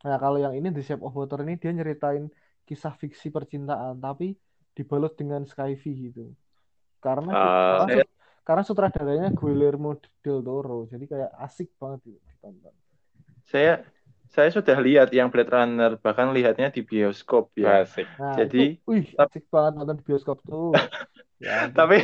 [0.00, 2.24] Nah, kalau yang ini The Shape of Water ini dia nyeritain
[2.70, 4.38] kisah fiksi percintaan tapi
[4.70, 6.30] dibalut dengan sci-fi gitu.
[7.02, 8.12] Karena Ah, karena, sut-
[8.46, 10.86] karena sutradaranya Guillermo del Toro.
[10.86, 12.74] Jadi kayak asik banget gitu ditonton.
[13.50, 13.82] saya
[14.30, 17.82] saya sudah lihat yang Blade Runner bahkan lihatnya di bioskop ya.
[17.82, 18.06] Asik.
[18.14, 20.70] Nah, Jadi- itu, wih, asik banget nonton di bioskop tuh.
[21.40, 21.72] Ya.
[21.72, 21.96] Tapi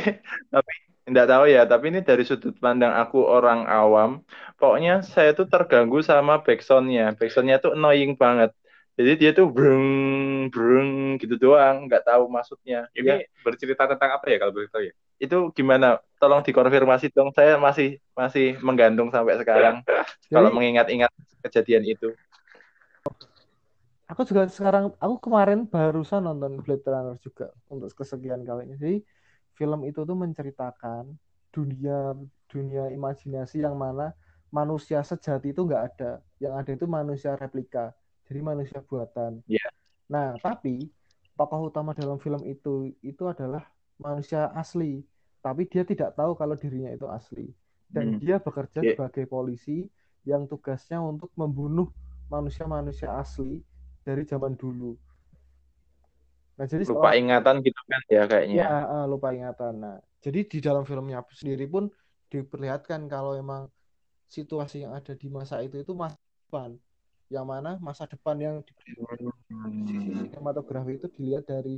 [0.49, 0.73] tapi
[1.05, 4.25] enggak tahu ya, tapi ini dari sudut pandang aku orang awam,
[4.57, 7.13] pokoknya saya tuh terganggu sama backsoundnya.
[7.13, 8.49] Backsoundnya tuh annoying banget.
[8.97, 9.85] Jadi dia tuh breng
[10.53, 10.91] breng
[11.21, 12.77] gitu doang, nggak tahu maksudnya.
[12.97, 14.93] Ini Ya, bercerita tentang apa ya kalau boleh tahu ya?
[15.23, 15.85] itu gimana?
[16.21, 17.29] Tolong dikonfirmasi dong.
[17.37, 17.87] Saya masih
[18.19, 19.75] masih menggantung sampai sekarang
[20.33, 21.11] kalau mengingat-ingat
[21.45, 22.07] kejadian itu.
[24.11, 28.75] aku juga sekarang, aku kemarin barusan nonton Blade Runner juga untuk kesekian kalinya.
[28.79, 29.03] Jadi
[29.57, 31.03] film itu tuh menceritakan
[31.51, 32.15] dunia
[32.47, 34.15] dunia imajinasi yang mana
[34.53, 36.11] manusia sejati itu nggak ada.
[36.39, 37.91] Yang ada itu manusia replika.
[38.27, 39.39] Jadi manusia buatan.
[39.47, 39.67] Iya.
[40.11, 40.87] Nah, tapi
[41.35, 43.63] tokoh utama dalam film itu itu adalah
[43.97, 45.03] manusia asli,
[45.39, 47.47] tapi dia tidak tahu kalau dirinya itu asli.
[47.87, 48.19] Dan Hmm.
[48.19, 48.93] dia bekerja Iya.
[48.99, 49.87] sebagai polisi
[50.27, 51.87] yang tugasnya untuk membunuh
[52.27, 53.63] manusia-manusia asli
[54.03, 54.91] dari zaman dulu.
[56.59, 58.55] Nah, jadi Lupa seolah- ingatan gitu kan ya kayaknya.
[58.59, 59.73] Ya, eh, lupa ingatan.
[59.79, 61.87] Nah, jadi di dalam filmnya sendiri pun
[62.27, 63.71] diperlihatkan kalau emang
[64.27, 66.19] situasi yang ada di masa itu itu masa
[66.49, 66.75] depan,
[67.35, 68.71] yang mana masa depan yang di
[69.87, 70.27] sisi Hmm.
[70.31, 71.75] sinematografi itu dilihat dari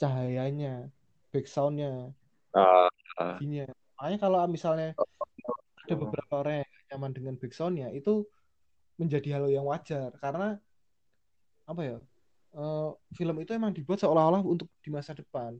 [0.00, 0.88] cahayanya,
[1.32, 2.12] backsoundnya,
[2.54, 2.88] Ah,
[3.42, 3.64] ininya.
[3.96, 4.88] Makanya kalau misalnya
[5.84, 8.10] ada beberapa orang yang nyaman dengan backsoundnya itu
[9.00, 10.58] menjadi hal yang wajar karena
[11.66, 11.96] apa ya?
[12.56, 12.88] eh,
[13.18, 15.52] film itu emang dibuat seolah-olah untuk di masa depan.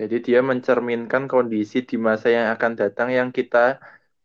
[0.00, 3.58] Jadi dia mencerminkan kondisi di masa yang akan datang yang kita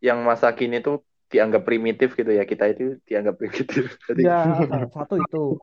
[0.07, 0.95] yang masa kini tuh
[1.30, 2.44] dianggap primitif gitu ya.
[2.46, 3.96] Kita itu dianggap primitif.
[4.08, 4.46] Jadi Ya,
[4.94, 5.58] satu itu.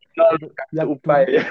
[0.74, 1.42] Yang upaya.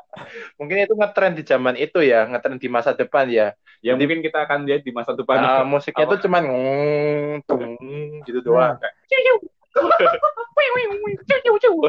[0.58, 3.56] Mungkin itu ngetren di zaman itu ya, ngetren di masa depan ya.
[3.80, 5.40] ya mungkin kita akan lihat di masa depan.
[5.40, 7.80] Ah, musiknya tuh cuman ngung, tung,
[8.28, 8.76] gitu doang.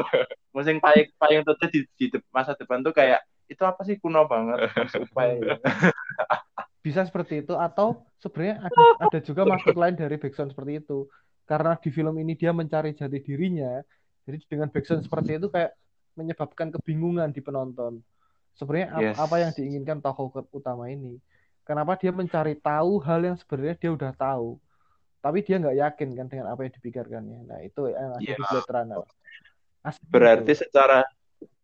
[0.54, 3.20] Musik payung payung tuh di, di masa depan tuh kayak
[3.50, 5.60] itu apa sih kuno banget upaya.
[6.82, 11.06] bisa seperti itu atau sebenarnya ada, ada juga maksud lain dari backsound seperti itu
[11.52, 13.84] karena di film ini dia mencari jati dirinya
[14.24, 15.76] jadi dengan backsound seperti itu kayak
[16.16, 18.00] menyebabkan kebingungan di penonton
[18.56, 19.16] sebenarnya Yes.
[19.20, 21.20] apa yang diinginkan tokoh utama ini
[21.68, 24.56] kenapa dia mencari tahu hal yang sebenarnya dia udah tahu
[25.20, 28.36] tapi dia nggak yakin kan dengan apa yang dipikirkannya nah itu yang Iya.
[28.40, 28.98] di Blade Runner
[29.82, 30.60] Asik Berarti gitu.
[30.64, 31.04] secara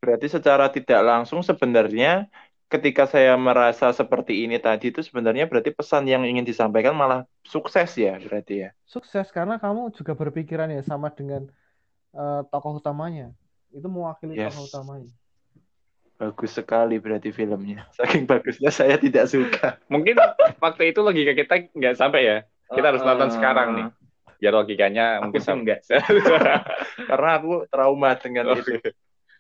[0.03, 2.27] berarti secara tidak langsung sebenarnya
[2.69, 7.89] ketika saya merasa seperti ini tadi itu sebenarnya berarti pesan yang ingin disampaikan malah sukses
[7.97, 8.71] ya berarti ya.
[8.85, 11.49] sukses karena kamu juga berpikiran ya sama dengan
[12.13, 13.33] eh, tokoh utamanya
[13.73, 14.53] itu mewakili Yes.
[14.53, 15.13] tokoh utamanya
[16.19, 17.87] Bagus sekali berarti filmnya.
[17.97, 19.79] Saking bagusnya saya tidak suka.
[19.87, 20.19] Mungkin
[20.59, 22.39] waktu itu logika kita nggak sampai ya.
[22.69, 23.87] kita harus nonton sekarang nih.
[24.43, 25.63] Biar logikanya Aku mungkin sih sama.
[25.63, 25.79] enggak.
[27.11, 28.83] Karena aku trauma dengan Oh, itu.
[28.83, 28.83] Malah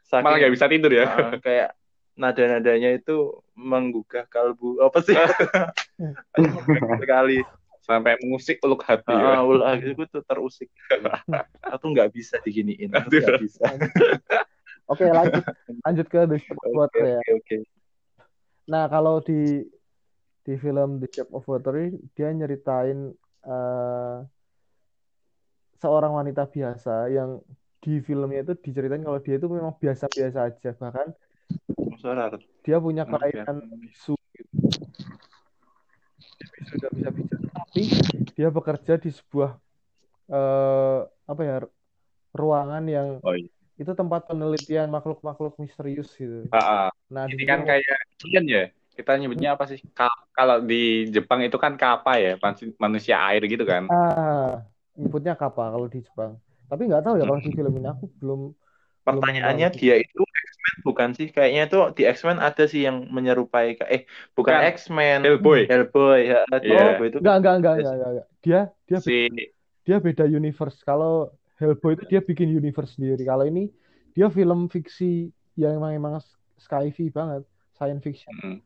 [0.06, 1.04] Saking nggak bisa tidur ya.
[1.04, 1.68] uh, kayak
[2.18, 5.14] nada-nadanya itu menggugah kalbu apa sih?
[7.02, 7.46] sekali.
[7.86, 9.08] Sampai mengusik peluk hati.
[9.08, 9.64] Ah, ya.
[9.64, 10.68] ah, aku tuh terusik.
[11.72, 12.92] Aku nggak bisa diginiin.
[12.92, 13.64] Aku nggak bisa.
[14.92, 15.44] Oke, lanjut
[15.84, 17.20] lanjut ke The Shape of Water ya.
[17.20, 17.58] Oke oke.
[18.72, 19.68] Nah, kalau di
[20.48, 23.12] di film The Shape of Water dia nyeritain
[23.44, 24.16] eh,
[25.76, 27.40] seorang wanita biasa yang
[27.84, 31.12] di filmnya itu diceritain kalau dia itu memang biasa-biasa aja, bahkan.
[32.64, 33.10] Dia punya ya.
[33.10, 34.14] kelainan bisu.
[36.38, 37.82] Dia sudah bisa bicara, tapi
[38.36, 39.50] dia bekerja di sebuah
[40.30, 41.56] eh, apa ya
[42.36, 43.48] ruangan yang Oh iya.
[43.78, 46.50] itu tempat penelitian makhluk-makhluk misterius gitu.
[46.50, 46.90] Ah, ah.
[47.08, 48.64] Nah, Ini kan kayak alien ya.
[48.98, 49.78] Kita nyebutnya apa sih?
[49.94, 53.86] Ka- kalau di Jepang itu kan kappa ya, manu- manusia air gitu kan.
[53.86, 54.66] Ah,
[54.98, 56.36] nyebutnya kappa kalau di Jepang.
[56.68, 58.40] Tapi nggak tahu ya kalau di film ini aku belum
[59.16, 61.26] Pertanyaannya dia itu X-Men bukan sih?
[61.32, 64.02] Kayaknya tuh di X-Men ada sih yang menyerupai eh
[64.36, 64.72] bukan Bukan.
[64.76, 65.18] X-Men.
[65.24, 65.60] Hellboy.
[65.70, 66.40] Hellboy ya.
[66.60, 66.78] Iya.
[66.98, 68.26] Hellboy itu Enggak, enggak, enggak, enggak, enggak, enggak.
[68.44, 69.16] Dia dia Si
[69.86, 70.78] dia beda universe.
[70.84, 73.24] Kalau Hellboy itu dia bikin universe sendiri.
[73.24, 73.72] Kalau ini
[74.12, 76.12] dia film fiksi yang emang emang
[76.58, 77.42] sci-fi banget,
[77.74, 78.34] science fiction.
[78.38, 78.58] Mm.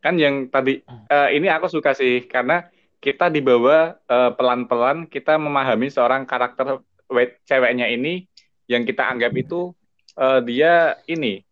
[0.00, 0.80] kan yang tadi
[1.12, 2.64] eh, ini aku suka sih karena
[3.04, 6.80] kita dibawa eh, pelan-pelan kita memahami seorang karakter
[7.12, 8.24] we- ceweknya ini
[8.70, 9.74] yang kita anggap itu
[10.16, 10.72] eh, dia
[11.10, 11.42] ini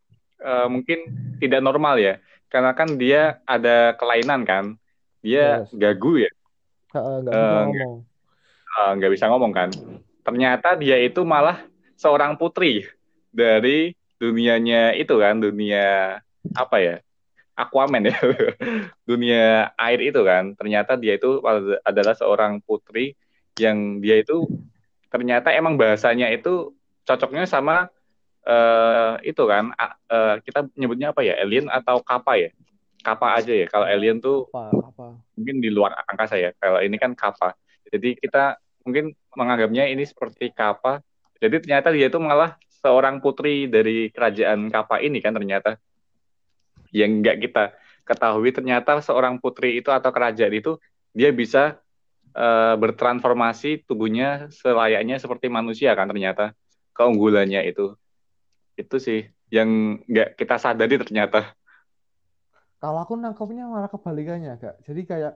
[0.40, 0.98] eh, mungkin
[1.42, 2.14] tidak normal ya
[2.48, 4.64] karena kan dia ada kelainan kan
[5.20, 5.70] dia Yes.
[5.74, 6.30] gagu ya
[7.22, 7.88] nggak bisa nggak.
[7.88, 7.96] ngomong.
[8.78, 9.68] eh, nggak bisa ngomong kan
[10.26, 11.64] ternyata dia itu malah
[11.98, 12.86] seorang putri
[13.32, 16.18] dari dunianya itu kan dunia
[16.54, 16.96] apa ya
[17.58, 18.14] Aquaman ya
[19.08, 21.42] dunia air itu kan ternyata dia itu
[21.82, 23.14] adalah seorang putri
[23.58, 24.46] yang dia itu
[25.10, 26.72] ternyata emang bahasanya itu
[27.08, 27.88] cocoknya sama
[28.44, 29.72] eh, itu kan
[30.12, 32.52] eh, kita nyebutnya apa ya alien atau kappa ya
[33.00, 35.06] kappa aja ya kalau alien tuh Apa apa?
[35.38, 36.50] mungkin di luar angkasa ya.
[36.58, 37.54] Kalau ini kan kappa.
[37.88, 40.98] Jadi kita mungkin menganggapnya ini seperti kappa.
[41.38, 45.78] Jadi ternyata dia itu malah seorang putri dari kerajaan kappa ini kan ternyata.
[46.90, 47.64] Yang nggak kita
[48.02, 50.74] ketahui ternyata seorang putri itu atau kerajaan itu
[51.14, 51.78] dia bisa
[52.34, 56.50] eh, bertransformasi tubuhnya selayaknya seperti manusia kan ternyata.
[56.98, 57.94] Keunggulannya itu.
[58.74, 59.22] Itu sih
[59.54, 61.54] yang nggak kita sadari ternyata.
[62.78, 64.82] Kalau aku nangkepnya malah kebalikannya, Kak.
[64.86, 65.34] Jadi kayak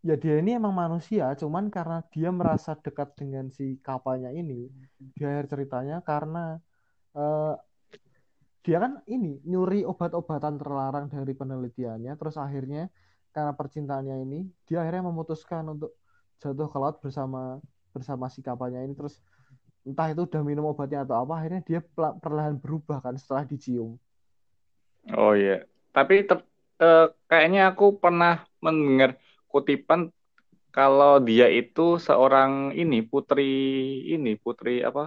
[0.00, 5.22] ya dia ini emang manusia, cuman karena dia merasa dekat dengan si kapalnya ini, di
[5.24, 6.56] akhir ceritanya karena
[7.12, 7.54] eh,
[8.64, 12.88] dia kan ini nyuri obat-obatan terlarang dari penelitiannya, terus akhirnya
[13.32, 15.96] karena percintaannya ini, dia akhirnya memutuskan untuk
[16.40, 17.60] jatuh ke laut bersama
[17.92, 19.20] bersama si kapalnya ini, terus
[19.88, 21.80] entah itu udah minum obatnya atau apa, akhirnya dia
[22.24, 23.90] perlahan berubah kan setelah dicium.
[25.18, 25.52] Oh iya,
[25.94, 26.46] tapi ter-
[26.82, 27.00] eh,
[27.30, 28.30] kayaknya aku pernah
[28.64, 29.10] mendengar
[29.50, 30.00] kutipan
[30.76, 33.42] kalau dia itu seorang ini putri
[34.14, 35.02] ini putri apa?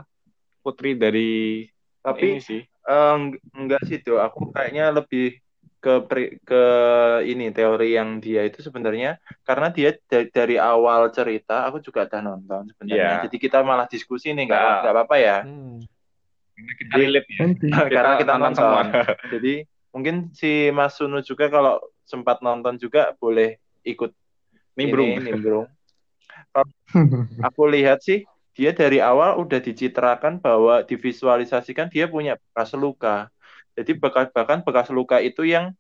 [0.64, 1.20] Putri dari
[2.04, 2.62] Tapi ini sih.
[2.90, 3.14] eh,
[3.60, 4.18] enggak sih tuh.
[4.26, 5.24] Aku kayaknya lebih
[5.84, 6.00] ke
[6.48, 6.64] ke
[7.28, 12.22] ini teori yang dia itu sebenarnya karena dia da- dari awal cerita aku juga udah
[12.24, 13.20] nonton sebenarnya.
[13.20, 13.24] Iya.
[13.28, 14.80] Jadi kita malah diskusi nih nggak Nah.
[14.80, 15.38] nggak apa-apa ya.
[15.44, 15.84] Hmm.
[16.54, 17.44] Kita relate ya.
[17.92, 18.56] Karena kita nonton nonton.
[18.56, 18.82] semua.
[19.36, 19.54] Jadi
[19.92, 24.16] mungkin si Mas Sunu juga kalau sempat nonton juga boleh ikut
[24.80, 25.20] Nimbrung.
[25.20, 25.68] ini nimbrung.
[27.48, 28.24] Aku lihat sih
[28.54, 33.33] dia dari awal udah dicitrakan bahwa divisualisasikan dia punya bekas luka.
[33.74, 35.74] Jadi bekas bahkan bekas luka itu yang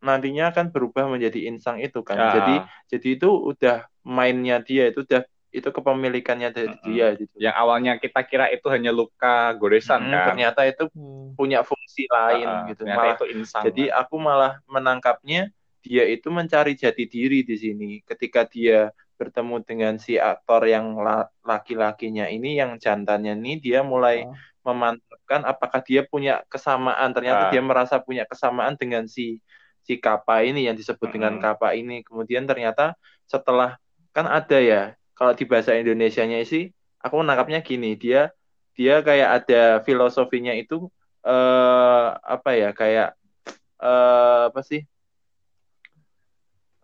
[0.00, 2.16] nantinya akan berubah menjadi insang itu kan.
[2.16, 2.32] Ah.
[2.36, 2.54] Jadi
[2.88, 6.86] jadi itu udah mainnya dia itu udah itu kepemilikannya dari Mm-mm.
[6.86, 7.34] dia gitu.
[7.42, 10.24] Yang awalnya kita kira itu hanya luka goresan Mm, kan.
[10.32, 11.34] ternyata itu Hmm.
[11.34, 12.86] punya fungsi lain Ah, gitu.
[12.86, 13.62] ternyata Malah itu insang.
[13.66, 15.50] jadi aku malah menangkapnya
[15.82, 17.90] dia itu mencari jati diri di sini.
[18.06, 24.24] Ketika dia bertemu dengan si aktor yang la- laki-lakinya ini, yang jantannya ini, dia mulai
[24.24, 24.32] Ah.
[25.30, 27.14] Memantapkan apakah dia punya kesamaan.
[27.14, 27.50] Ternyata Ah.
[27.54, 29.38] dia merasa punya kesamaan dengan si
[29.86, 31.44] si Kapa ini yang disebut dengan Mm-mm.
[31.46, 32.02] Kapa ini.
[32.02, 32.98] Kemudian ternyata
[33.30, 33.78] setelah
[34.10, 38.34] kan ada ya kalau di bahasa Indonesianya sih, aku menangkapnya gini, dia
[38.74, 43.12] dia kayak ada filosofinya itu eh apa ya kayak
[43.78, 44.80] eh apa sih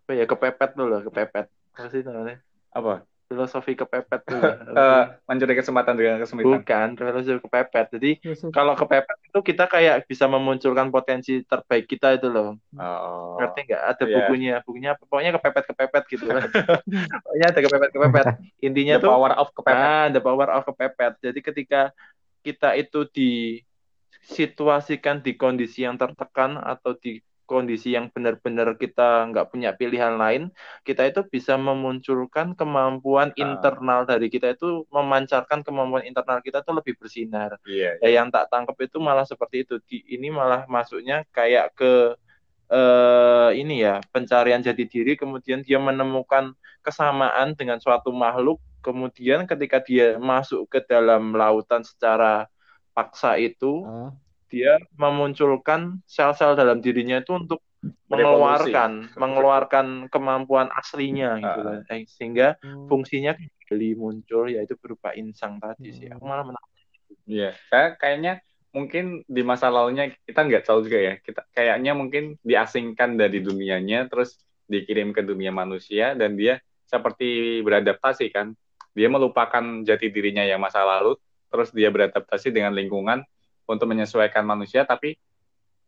[0.05, 2.39] apa ya kepepet loh kepepet apa sih namanya
[2.71, 3.03] apa?
[3.27, 4.39] Filosofi kepepet tuh.
[4.77, 6.61] Eh, mencuri kesempatan dengan kesempitan.
[6.63, 7.87] Bukan, filosofi kepepet.
[7.97, 8.53] Jadi Filosofi.
[8.55, 12.55] kalau kepepet itu kita kayak bisa memunculkan potensi terbaik kita itu loh.
[12.77, 13.37] Oh.
[13.41, 13.83] Ngerti nggak?
[13.83, 14.15] Ada Iya.
[14.23, 16.25] bukunya, bukunya pokoknya kepepet-kepepet gitu.
[17.25, 18.27] pokoknya ada kepepet-kepepet.
[18.63, 19.77] Intinya The tuh power of kepepet.
[19.77, 21.13] Ah, the power of kepepet.
[21.25, 21.91] Jadi ketika
[22.47, 29.71] kita itu disituasikan di kondisi yang tertekan atau di kondisi yang benar-benar kita nggak punya
[29.73, 30.51] pilihan lain,
[30.83, 33.39] kita itu bisa memunculkan kemampuan Ah.
[33.39, 37.57] internal dari kita itu memancarkan kemampuan internal kita itu lebih bersinar.
[37.65, 38.03] Iya.
[38.03, 39.79] Ya, yang tak tangkap itu malah seperti itu.
[39.87, 42.19] Di, ini malah masuknya kayak ke
[42.67, 46.51] eh ini ya pencarian jati diri, kemudian dia menemukan
[46.83, 52.51] kesamaan dengan suatu makhluk, kemudian ketika dia masuk ke dalam lautan secara
[52.91, 54.11] paksa itu, Ah,
[54.47, 57.61] dia memunculkan sel-sel dalam dirinya itu untuk
[58.11, 61.61] mengeluarkan mengeluarkan kemampuan aslinya gitu.
[61.91, 62.87] Eh, sehingga hmm.
[62.91, 63.35] fungsinya
[63.67, 66.07] kembali muncul yaitu berupa insang tadi sih.
[66.07, 66.19] Hmm.
[66.19, 66.67] Aku malah menang.
[67.27, 68.39] Iya, saya kayaknya
[68.71, 71.15] mungkin di masa lalunya kita nggak tahu juga ya.
[71.19, 78.31] Kita kayaknya mungkin diasingkan dari dunianya, terus dikirim ke dunia manusia dan dia seperti beradaptasi
[78.31, 78.55] kan.
[78.97, 81.19] Dia melupakan jati dirinya yang masa lalu,
[81.51, 83.27] terus dia beradaptasi dengan lingkungan
[83.67, 85.19] untuk menyesuaikan manusia, tapi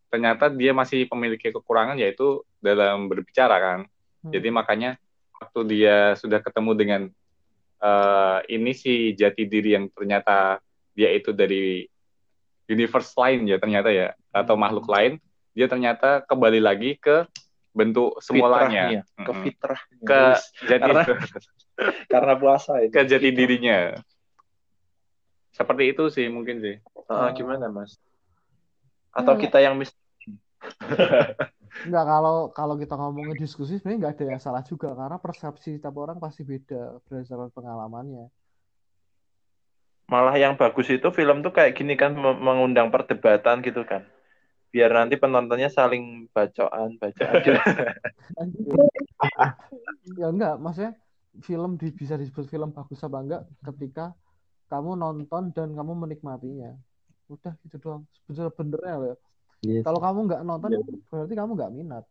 [0.08, 3.80] ternyata dia masih memiliki kekurangan yaitu dalam berbicara kan.
[4.20, 4.32] Hmm.
[4.34, 4.90] Jadi makanya
[5.38, 7.02] waktu dia sudah ketemu dengan
[7.78, 10.58] eh, ini si jati diri yang ternyata
[10.92, 11.86] dia itu dari
[12.66, 14.62] universe lain ya ternyata ya atau Hmm.
[14.66, 15.22] makhluk lain,
[15.54, 17.22] dia ternyata kembali lagi ke
[17.70, 20.20] bentuk semulanya, Fitrahnya, ke fitrah ke
[20.66, 21.06] jati Karena-
[22.12, 22.90] karena puasa ini.
[22.90, 23.94] ke jati dirinya.
[25.58, 26.78] Seperti itu sih mungkin sih.
[27.10, 27.98] Ah, gimana mas?
[29.10, 29.42] Atau Ya.
[29.42, 29.90] kita yang mis
[31.86, 35.94] Enggak kalau kalau kita ngomongin diskusi sebenarnya nggak ada yang salah juga karena persepsi setiap
[35.98, 38.26] orang pasti beda berdasarkan pengalamannya.
[40.08, 44.08] malah yang bagus itu film tuh kayak gini kan me- mengundang perdebatan gitu kan.
[44.72, 47.60] Biar nanti penontonnya saling bacoan, bacaan gitu.
[50.20, 50.96] ya enggak maksudnya
[51.44, 54.16] film di, bisa disebut film bagus apa enggak ketika
[54.68, 56.76] kamu nonton dan kamu menikmatinya.
[57.28, 58.02] Udah gitu doang.
[58.28, 59.16] Sebenernya loh
[59.58, 59.82] Yes.
[59.82, 60.78] kalau kamu nggak nonton Iya.
[61.10, 62.04] berarti kamu nggak minat.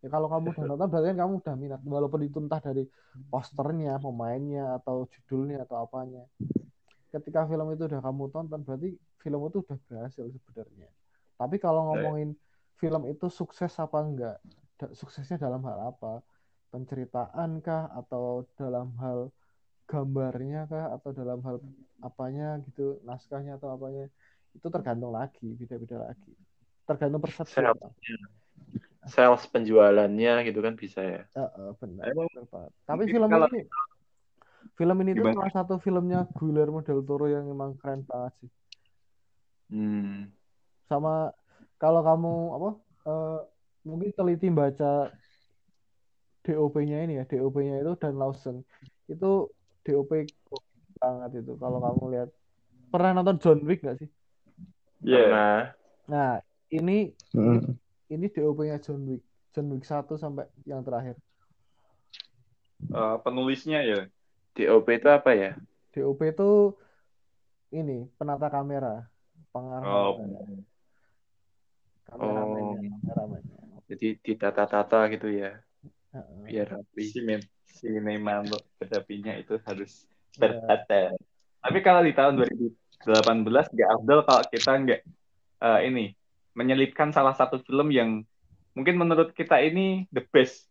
[0.00, 1.80] Ya kalau kamu udah nonton berarti kan kamu udah minat.
[1.84, 2.84] Walaupun itu entah dari
[3.28, 6.24] posternya pemainnya atau judulnya atau apanya.
[7.12, 10.88] Ketika film itu udah kamu tonton berarti film itu udah berhasil sebenarnya.
[11.36, 12.32] Tapi kalau ngomongin
[12.80, 14.36] film itu sukses apa enggak?
[14.80, 16.24] Da- suksesnya dalam hal apa?
[16.72, 17.92] Penceritaan kah?
[17.92, 19.28] Atau dalam hal
[19.88, 21.56] gambarnya kah atau dalam hal
[22.04, 24.12] apanya gitu naskahnya atau apanya
[24.52, 26.32] itu tergantung lagi beda-beda lagi
[26.84, 27.92] tergantung persepsi orang.
[29.08, 31.22] Sales penjualannya gitu kan bisa ya.
[31.80, 32.72] Benar, Emang benar banget.
[32.84, 33.62] Tapi film kalau- ini
[34.76, 35.36] film ini tuh Gimana?
[35.40, 38.50] salah satu filmnya Guillermo del Toro yang emang keren banget sih.
[39.72, 40.28] Hmm.
[40.84, 41.32] Sama
[41.80, 42.68] kalau kamu apa
[43.08, 43.40] eh,
[43.88, 45.08] mungkin teliti baca
[46.44, 48.64] DOP-nya ini ya, DOP-nya itu dan Lawson.
[49.08, 49.52] Itu
[49.88, 50.12] DOP
[51.00, 52.28] banget itu kalau kamu lihat.
[52.92, 54.08] Pernah nonton John Wick nggak sih?
[55.00, 55.24] Iya.
[55.32, 55.60] Nah,
[56.08, 56.32] Nah,
[56.68, 57.76] ini Mm.
[58.08, 59.24] ini DOP-nya John Wick.
[59.52, 61.16] John Wick 1 sampai yang terakhir.
[62.88, 64.00] Eh, penulisnya ya.
[64.52, 65.52] DOP itu apa ya?
[65.92, 66.72] DOP itu
[67.70, 69.04] ini penata kamera,
[69.52, 70.12] pengarah Oh.
[70.16, 70.40] kamera.
[70.48, 70.64] Oh.
[72.08, 72.80] kameramennya.
[73.88, 75.60] Jadi ditata-tata gitu ya,
[76.16, 76.44] Heeh.
[76.48, 77.04] biar rapi.
[77.04, 77.40] Simen,
[77.72, 80.04] sinematografinya itu harus
[80.38, 80.46] Ya.
[80.54, 81.18] tertata.
[81.58, 85.00] Tapi kalau di tahun 2018 nggak afdal kalau kita nggak
[85.58, 86.14] eh, ini
[86.54, 88.22] menyelipkan salah satu film yang
[88.78, 90.70] mungkin menurut kita ini the best,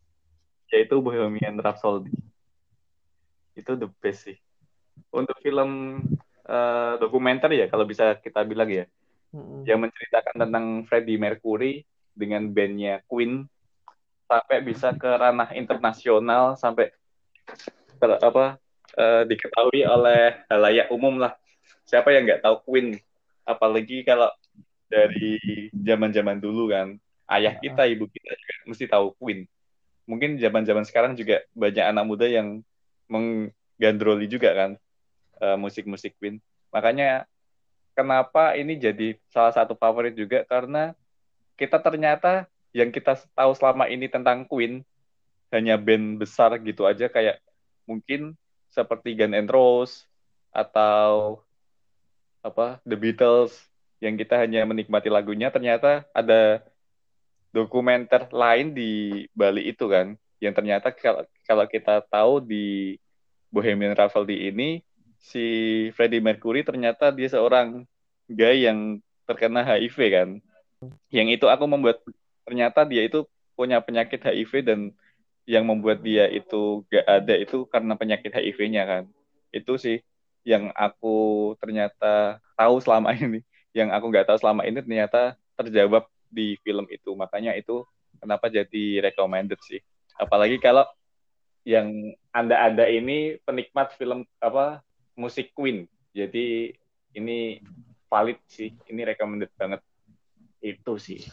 [0.71, 2.15] yaitu Bohemian Rhapsody.
[3.59, 4.37] Itu the best sih.
[5.11, 5.99] Untuk film
[6.47, 8.85] eh, dokumenter ya kalau bisa kita bilang ya,
[9.35, 9.67] Mm-mm.
[9.67, 11.83] yang menceritakan tentang Freddie Mercury
[12.15, 13.43] dengan bandnya Queen
[14.27, 16.91] sampai bisa ke ranah internasional sampai
[17.97, 18.59] ter- apa
[18.99, 21.33] eh, diketahui oleh halayak umum lah.
[21.87, 22.99] Siapa yang nggak tahu Queen?
[23.47, 24.27] Apalagi kalau
[24.91, 25.39] dari
[25.71, 26.99] zaman-zaman dulu kan
[27.31, 29.47] ayah kita ibu kita juga mesti tahu Queen.
[30.07, 32.63] Mungkin zaman-zaman sekarang juga banyak anak muda yang
[33.07, 34.71] menggandroli juga kan
[35.39, 36.43] eh, musik-musik Queen.
[36.75, 37.23] Makanya
[37.95, 40.43] kenapa ini jadi salah satu favorit juga?
[40.43, 40.91] Karena
[41.55, 42.45] kita ternyata
[42.77, 44.85] yang kita tahu selama ini tentang Queen
[45.49, 47.41] hanya band besar gitu aja kayak
[47.89, 48.37] mungkin
[48.69, 50.05] seperti Guns N' Roses
[50.53, 51.41] atau
[52.45, 53.57] apa The Beatles
[53.97, 56.61] yang kita hanya menikmati lagunya ternyata ada
[57.49, 60.93] dokumenter lain di Bali itu kan yang ternyata
[61.49, 62.95] kalau kita tahu di
[63.49, 64.85] Bohemian Rhapsody ini
[65.17, 65.45] si
[65.97, 67.87] Freddie Mercury ternyata dia seorang
[68.29, 70.29] guy yang terkena HIV kan.
[71.09, 71.99] Yang itu aku membuat
[72.47, 73.27] ternyata dia itu
[73.59, 74.79] punya penyakit HIV dan
[75.43, 79.03] yang membuat dia itu gak ada itu karena penyakit HIV-nya kan.
[79.51, 79.99] Itu sih
[80.47, 83.43] yang aku ternyata tahu selama ini.
[83.75, 87.11] Yang aku nggak tahu selama ini ternyata terjawab di film itu.
[87.15, 87.83] Makanya itu
[88.19, 89.83] kenapa jadi recommended sih.
[90.15, 90.87] Apalagi kalau
[91.67, 94.83] yang anda ada ini penikmat film apa
[95.15, 95.87] musik Queen.
[96.11, 96.75] Jadi
[97.15, 97.63] ini
[98.11, 98.75] valid sih.
[98.87, 99.79] Ini recommended banget.
[100.59, 101.23] Itu sih.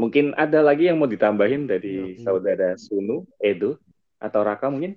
[0.00, 2.24] Mungkin ada lagi yang mau ditambahin dari Iya.
[2.24, 3.76] saudara Sunu, Edo,
[4.16, 4.96] atau Raka mungkin?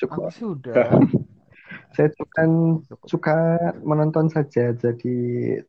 [0.00, 0.32] Aku Cukup.
[0.32, 0.72] sih udah.
[1.94, 2.42] Saya cuma
[2.88, 3.06] Cukup.
[3.06, 3.36] suka
[3.84, 5.16] menonton saja, jadi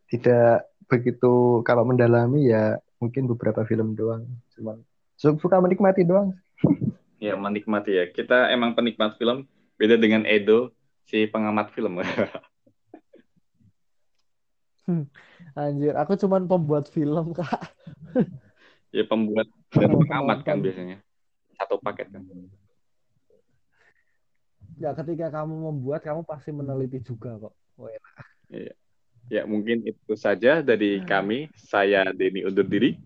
[0.08, 4.24] tidak begitu kalau mendalami ya mungkin beberapa film doang.
[4.56, 4.80] Cuman
[5.20, 6.32] su- suka menikmati doang.
[7.22, 8.10] Ya, menikmati ya.
[8.10, 9.46] Kita emang penikmat film,
[9.78, 10.74] beda dengan Edo,
[11.06, 12.02] si pengamat film.
[15.58, 17.72] Anjir, aku cuman pembuat film, Kak.
[18.92, 20.64] ya pembuat dan pengamat kan penonton.
[20.68, 20.98] biasanya.
[21.56, 22.24] Satu paket kan.
[24.82, 27.54] Ya, ketika kamu membuat, kamu pasti meneliti juga kok.
[27.78, 28.76] Oh, enak.
[29.30, 31.48] Ya, mungkin itu saja dari kami.
[31.56, 32.98] Saya Denny undur diri.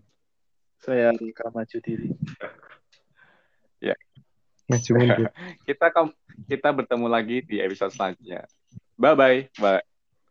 [0.80, 2.10] Saya Rika maju diri.
[4.66, 5.28] Maju mundur.
[5.66, 5.86] Kita
[6.50, 8.44] kita bertemu lagi di episode selanjutnya.
[8.98, 9.38] Bye bye.
[9.56, 9.95] Bye.